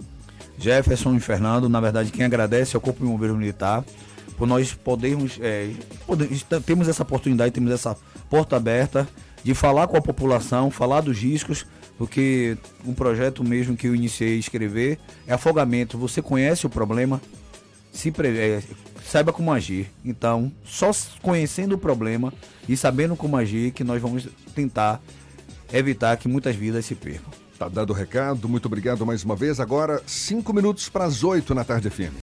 Jefferson 0.57 1.15
e 1.15 1.19
Fernando, 1.19 1.67
na 1.67 1.79
verdade, 1.79 2.11
quem 2.11 2.25
agradece 2.25 2.75
é 2.75 2.77
o 2.77 2.81
Corpo 2.81 3.03
de 3.03 3.11
Bombeiros 3.11 3.37
Militar 3.37 3.83
por 4.37 4.47
nós 4.47 4.73
podermos, 4.73 5.39
é, 5.41 5.71
temos 6.65 6.87
essa 6.87 7.03
oportunidade, 7.03 7.51
temos 7.51 7.71
essa 7.71 7.95
porta 8.29 8.55
aberta 8.55 9.07
de 9.43 9.53
falar 9.53 9.87
com 9.87 9.95
a 9.95 10.01
população, 10.01 10.69
falar 10.69 11.01
dos 11.01 11.17
riscos, 11.17 11.65
porque 11.97 12.57
um 12.85 12.93
projeto 12.93 13.43
mesmo 13.43 13.77
que 13.77 13.87
eu 13.87 13.95
iniciei 13.95 14.35
a 14.35 14.39
escrever 14.39 14.99
é 15.25 15.33
afogamento. 15.33 15.97
Você 15.97 16.21
conhece 16.21 16.65
o 16.65 16.69
problema, 16.69 17.21
se 17.91 18.11
pre... 18.11 18.37
é, 18.37 18.63
saiba 19.05 19.31
como 19.31 19.53
agir. 19.53 19.89
Então, 20.03 20.51
só 20.65 20.91
conhecendo 21.21 21.75
o 21.75 21.77
problema 21.77 22.33
e 22.67 22.75
sabendo 22.75 23.15
como 23.15 23.37
agir 23.37 23.71
que 23.71 23.83
nós 23.83 24.01
vamos 24.01 24.27
tentar 24.53 25.01
evitar 25.71 26.17
que 26.17 26.27
muitas 26.27 26.55
vidas 26.55 26.85
se 26.85 26.95
percam. 26.95 27.44
Tá 27.57 27.69
dado 27.69 27.91
o 27.91 27.93
recado, 27.93 28.49
muito 28.49 28.65
obrigado 28.65 29.05
mais 29.05 29.23
uma 29.23 29.35
vez. 29.35 29.59
Agora, 29.59 30.01
cinco 30.05 30.53
minutos 30.53 30.89
para 30.89 31.05
as 31.05 31.23
oito 31.23 31.55
na 31.55 31.63
tarde 31.63 31.89
firme. 31.89 32.13